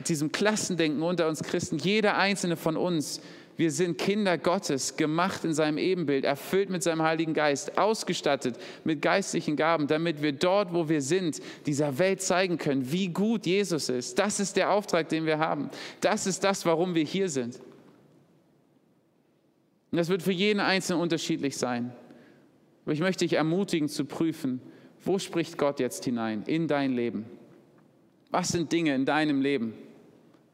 diesem 0.08 0.32
Klassendenken 0.32 1.02
unter 1.02 1.28
uns 1.28 1.42
Christen. 1.42 1.80
Jeder 1.80 2.16
einzelne 2.16 2.58
von 2.58 2.78
uns 2.78 3.22
wir 3.56 3.72
sind 3.72 3.98
Kinder 3.98 4.38
Gottes, 4.38 4.98
gemacht 4.98 5.44
in 5.46 5.54
seinem 5.54 5.78
Ebenbild, 5.78 6.26
erfüllt 6.26 6.70
mit 6.70 6.82
seinem 6.82 7.04
Heiligen 7.04 7.34
Geist, 7.34 7.78
ausgestattet 7.78 8.58
mit 8.84 9.02
geistlichen 9.02 9.56
Gaben, 9.56 9.88
damit 9.88 10.22
wir 10.22 10.32
dort, 10.32 10.74
wo 10.74 10.90
wir 10.90 11.02
sind, 11.02 11.40
dieser 11.66 12.00
Welt 12.00 12.22
zeigen 12.22 12.58
können, 12.58 12.92
wie 12.92 13.10
gut 13.10 13.46
Jesus 13.46 13.90
ist. 13.90 14.18
Das 14.18 14.40
ist 14.40 14.58
der 14.58 14.72
Auftrag, 14.72 15.10
den 15.10 15.26
wir 15.26 15.38
haben. 15.38 15.70
Das 16.02 16.26
ist 16.26 16.44
das, 16.44 16.66
warum 16.66 16.96
wir 16.96 17.04
hier 17.04 17.30
sind. 17.30 17.60
Und 19.92 19.98
das 19.98 20.10
wird 20.10 20.24
für 20.24 20.32
jeden 20.32 20.60
Einzelnen 20.60 21.02
unterschiedlich 21.02 21.56
sein. 21.56 21.94
Aber 22.84 22.94
ich 22.94 23.00
möchte 23.00 23.26
dich 23.26 23.34
ermutigen 23.34 23.88
zu 23.88 24.06
prüfen, 24.06 24.62
wo 25.06 25.20
spricht 25.20 25.60
Gott 25.60 25.80
jetzt 25.80 26.06
hinein 26.06 26.44
in 26.48 26.68
dein 26.68 26.94
Leben? 26.94 27.26
Was 28.32 28.48
sind 28.50 28.72
Dinge 28.72 28.96
in 28.96 29.06
deinem 29.06 29.42
Leben, 29.42 29.76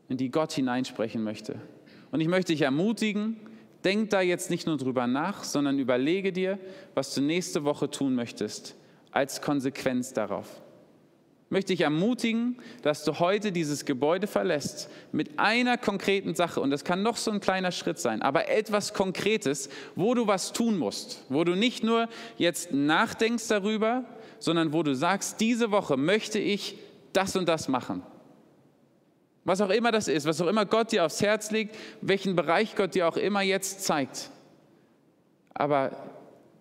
in 0.10 0.18
die 0.18 0.30
Gott 0.30 0.52
hineinsprechen 0.52 1.24
möchte? 1.24 1.62
Und 2.12 2.22
ich 2.22 2.28
möchte 2.28 2.54
dich 2.54 2.62
ermutigen, 2.62 3.38
denk 3.84 4.10
da 4.10 4.22
jetzt 4.22 4.50
nicht 4.50 4.68
nur 4.68 4.78
drüber 4.78 5.08
nach, 5.08 5.44
sondern 5.44 5.80
überlege 5.80 6.32
dir, 6.32 6.60
was 6.94 7.14
du 7.14 7.22
nächste 7.22 7.64
Woche 7.64 7.90
tun 7.90 8.16
möchtest, 8.16 8.76
als 9.12 9.42
Konsequenz 9.42 10.14
darauf. 10.14 10.48
Möchte 11.52 11.74
ich 11.74 11.82
ermutigen, 11.82 12.58
dass 12.84 13.04
du 13.04 13.18
heute 13.20 13.52
dieses 13.52 13.86
Gebäude 13.86 14.28
verlässt 14.28 14.88
mit 15.12 15.40
einer 15.40 15.78
konkreten 15.78 16.36
Sache, 16.36 16.62
und 16.62 16.70
das 16.70 16.84
kann 16.84 17.02
noch 17.02 17.18
so 17.18 17.32
ein 17.32 17.40
kleiner 17.40 17.72
Schritt 17.72 17.98
sein, 17.98 18.22
aber 18.22 18.50
etwas 18.50 18.94
Konkretes, 18.94 19.70
wo 19.96 20.14
du 20.14 20.28
was 20.28 20.54
tun 20.54 20.78
musst, 20.78 21.26
wo 21.30 21.44
du 21.44 21.56
nicht 21.56 21.84
nur 21.84 22.08
jetzt 22.38 22.72
nachdenkst 22.72 23.48
darüber, 23.48 24.04
sondern 24.38 24.74
wo 24.74 24.84
du 24.84 24.94
sagst, 24.94 25.42
diese 25.42 25.72
Woche 25.72 25.98
möchte 25.98 26.38
ich 26.38 26.78
das 27.14 27.36
und 27.36 27.50
das 27.50 27.68
machen. 27.68 28.04
Was 29.46 29.62
auch 29.62 29.70
immer 29.70 29.92
das 29.92 30.08
ist, 30.08 30.26
was 30.26 30.42
auch 30.42 30.48
immer 30.48 30.66
Gott 30.66 30.92
dir 30.92 31.06
aufs 31.06 31.22
Herz 31.22 31.52
legt, 31.52 31.76
welchen 32.02 32.36
Bereich 32.36 32.76
Gott 32.76 32.96
dir 32.96 33.08
auch 33.08 33.18
immer 33.18 33.42
jetzt 33.42 33.84
zeigt. 33.84 34.30
Aber 35.54 35.92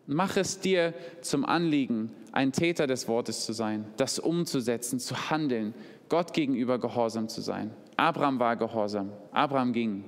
mach 0.06 0.36
es 0.36 0.60
dir 0.60 0.94
zum 1.20 1.44
Anliegen, 1.44 2.12
ein 2.32 2.52
Täter 2.52 2.86
des 2.86 3.08
Wortes 3.08 3.44
zu 3.44 3.52
sein, 3.52 3.84
das 3.96 4.18
umzusetzen, 4.18 5.00
zu 5.00 5.30
handeln, 5.30 5.74
Gott 6.08 6.32
gegenüber 6.32 6.78
gehorsam 6.78 7.28
zu 7.28 7.40
sein. 7.40 7.70
Abraham 7.96 8.38
war 8.38 8.56
gehorsam, 8.56 9.12
Abraham 9.32 9.72
ging. 9.72 10.04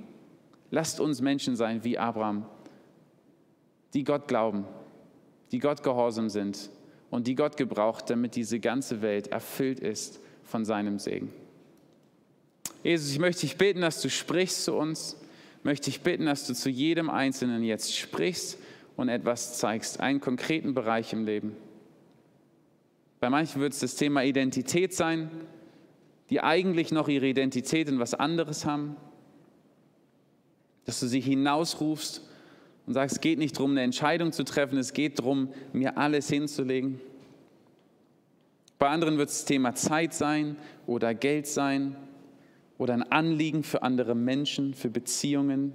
Lasst 0.69 0.99
uns 0.99 1.21
Menschen 1.21 1.55
sein 1.55 1.83
wie 1.83 1.97
Abraham, 1.97 2.45
die 3.93 4.03
Gott 4.03 4.27
glauben, 4.27 4.65
die 5.51 5.59
Gott 5.59 5.83
gehorsam 5.83 6.29
sind 6.29 6.69
und 7.09 7.27
die 7.27 7.35
Gott 7.35 7.57
gebraucht, 7.57 8.09
damit 8.09 8.35
diese 8.35 8.59
ganze 8.59 9.01
Welt 9.01 9.27
erfüllt 9.27 9.79
ist 9.81 10.21
von 10.43 10.63
seinem 10.63 10.97
Segen. 10.97 11.33
Jesus, 12.83 13.11
ich 13.11 13.19
möchte 13.19 13.41
dich 13.41 13.57
bitten, 13.57 13.81
dass 13.81 14.01
du 14.01 14.09
sprichst 14.09 14.63
zu 14.63 14.73
uns. 14.73 15.17
Möchte 15.63 15.89
ich 15.89 16.01
bitten, 16.01 16.25
dass 16.25 16.47
du 16.47 16.55
zu 16.55 16.69
jedem 16.69 17.09
Einzelnen 17.09 17.63
jetzt 17.63 17.95
sprichst 17.95 18.57
und 18.95 19.09
etwas 19.09 19.59
zeigst, 19.59 19.99
einen 19.99 20.19
konkreten 20.19 20.73
Bereich 20.73 21.13
im 21.13 21.25
Leben. 21.25 21.55
Bei 23.19 23.29
manchen 23.29 23.61
wird 23.61 23.73
es 23.73 23.79
das 23.79 23.95
Thema 23.95 24.23
Identität 24.23 24.95
sein, 24.95 25.29
die 26.31 26.41
eigentlich 26.41 26.91
noch 26.91 27.07
ihre 27.07 27.27
Identität 27.27 27.87
in 27.87 27.99
was 27.99 28.15
anderes 28.15 28.65
haben. 28.65 28.95
Dass 30.85 30.99
du 30.99 31.07
sie 31.07 31.19
hinausrufst 31.19 32.27
und 32.87 32.95
sagst, 32.95 33.17
es 33.17 33.21
geht 33.21 33.37
nicht 33.37 33.55
darum, 33.57 33.71
eine 33.71 33.83
Entscheidung 33.83 34.31
zu 34.31 34.43
treffen, 34.43 34.79
es 34.79 34.93
geht 34.93 35.19
darum, 35.19 35.53
mir 35.71 35.99
alles 35.99 36.27
hinzulegen. 36.29 36.99
Bei 38.79 38.89
anderen 38.89 39.19
wird 39.19 39.29
es 39.29 39.39
das 39.39 39.45
Thema 39.45 39.75
Zeit 39.75 40.15
sein 40.15 40.55
oder 40.87 41.13
Geld 41.13 41.45
sein 41.45 41.95
oder 42.81 42.95
ein 42.95 43.03
Anliegen 43.11 43.61
für 43.61 43.83
andere 43.83 44.15
Menschen, 44.15 44.73
für 44.73 44.89
Beziehungen. 44.89 45.71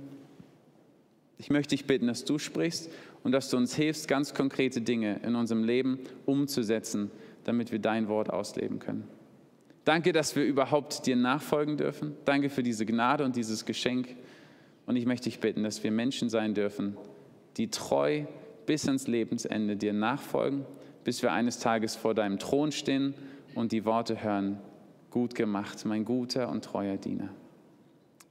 Ich 1.38 1.50
möchte 1.50 1.76
dich 1.76 1.86
bitten, 1.86 2.08
dass 2.08 2.24
du 2.24 2.36
sprichst 2.36 2.90
und 3.22 3.30
dass 3.30 3.48
du 3.48 3.56
uns 3.56 3.76
hilfst, 3.76 4.08
ganz 4.08 4.34
konkrete 4.34 4.80
Dinge 4.80 5.20
in 5.22 5.36
unserem 5.36 5.62
Leben 5.62 6.00
umzusetzen, 6.24 7.12
damit 7.44 7.70
wir 7.70 7.78
dein 7.78 8.08
Wort 8.08 8.30
ausleben 8.30 8.80
können. 8.80 9.06
Danke, 9.84 10.12
dass 10.12 10.34
wir 10.34 10.44
überhaupt 10.44 11.06
dir 11.06 11.14
nachfolgen 11.14 11.76
dürfen. 11.76 12.16
Danke 12.24 12.50
für 12.50 12.64
diese 12.64 12.84
Gnade 12.84 13.24
und 13.24 13.36
dieses 13.36 13.64
Geschenk. 13.64 14.08
Und 14.84 14.96
ich 14.96 15.06
möchte 15.06 15.30
dich 15.30 15.38
bitten, 15.38 15.62
dass 15.62 15.84
wir 15.84 15.92
Menschen 15.92 16.28
sein 16.28 16.54
dürfen, 16.54 16.96
die 17.56 17.70
treu 17.70 18.24
bis 18.66 18.84
ans 18.88 19.06
Lebensende 19.06 19.76
dir 19.76 19.92
nachfolgen, 19.92 20.64
bis 21.04 21.22
wir 21.22 21.30
eines 21.30 21.60
Tages 21.60 21.94
vor 21.94 22.14
deinem 22.14 22.40
Thron 22.40 22.72
stehen 22.72 23.14
und 23.54 23.70
die 23.70 23.84
Worte 23.84 24.24
hören, 24.24 24.58
Gut 25.16 25.34
gemacht, 25.34 25.82
mein 25.86 26.04
guter 26.04 26.50
und 26.50 26.62
treuer 26.62 26.98
Diener. 26.98 27.30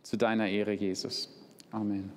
Zu 0.03 0.17
deiner 0.17 0.47
Ehre, 0.47 0.73
Jesus. 0.73 1.31
Amen. 1.71 2.11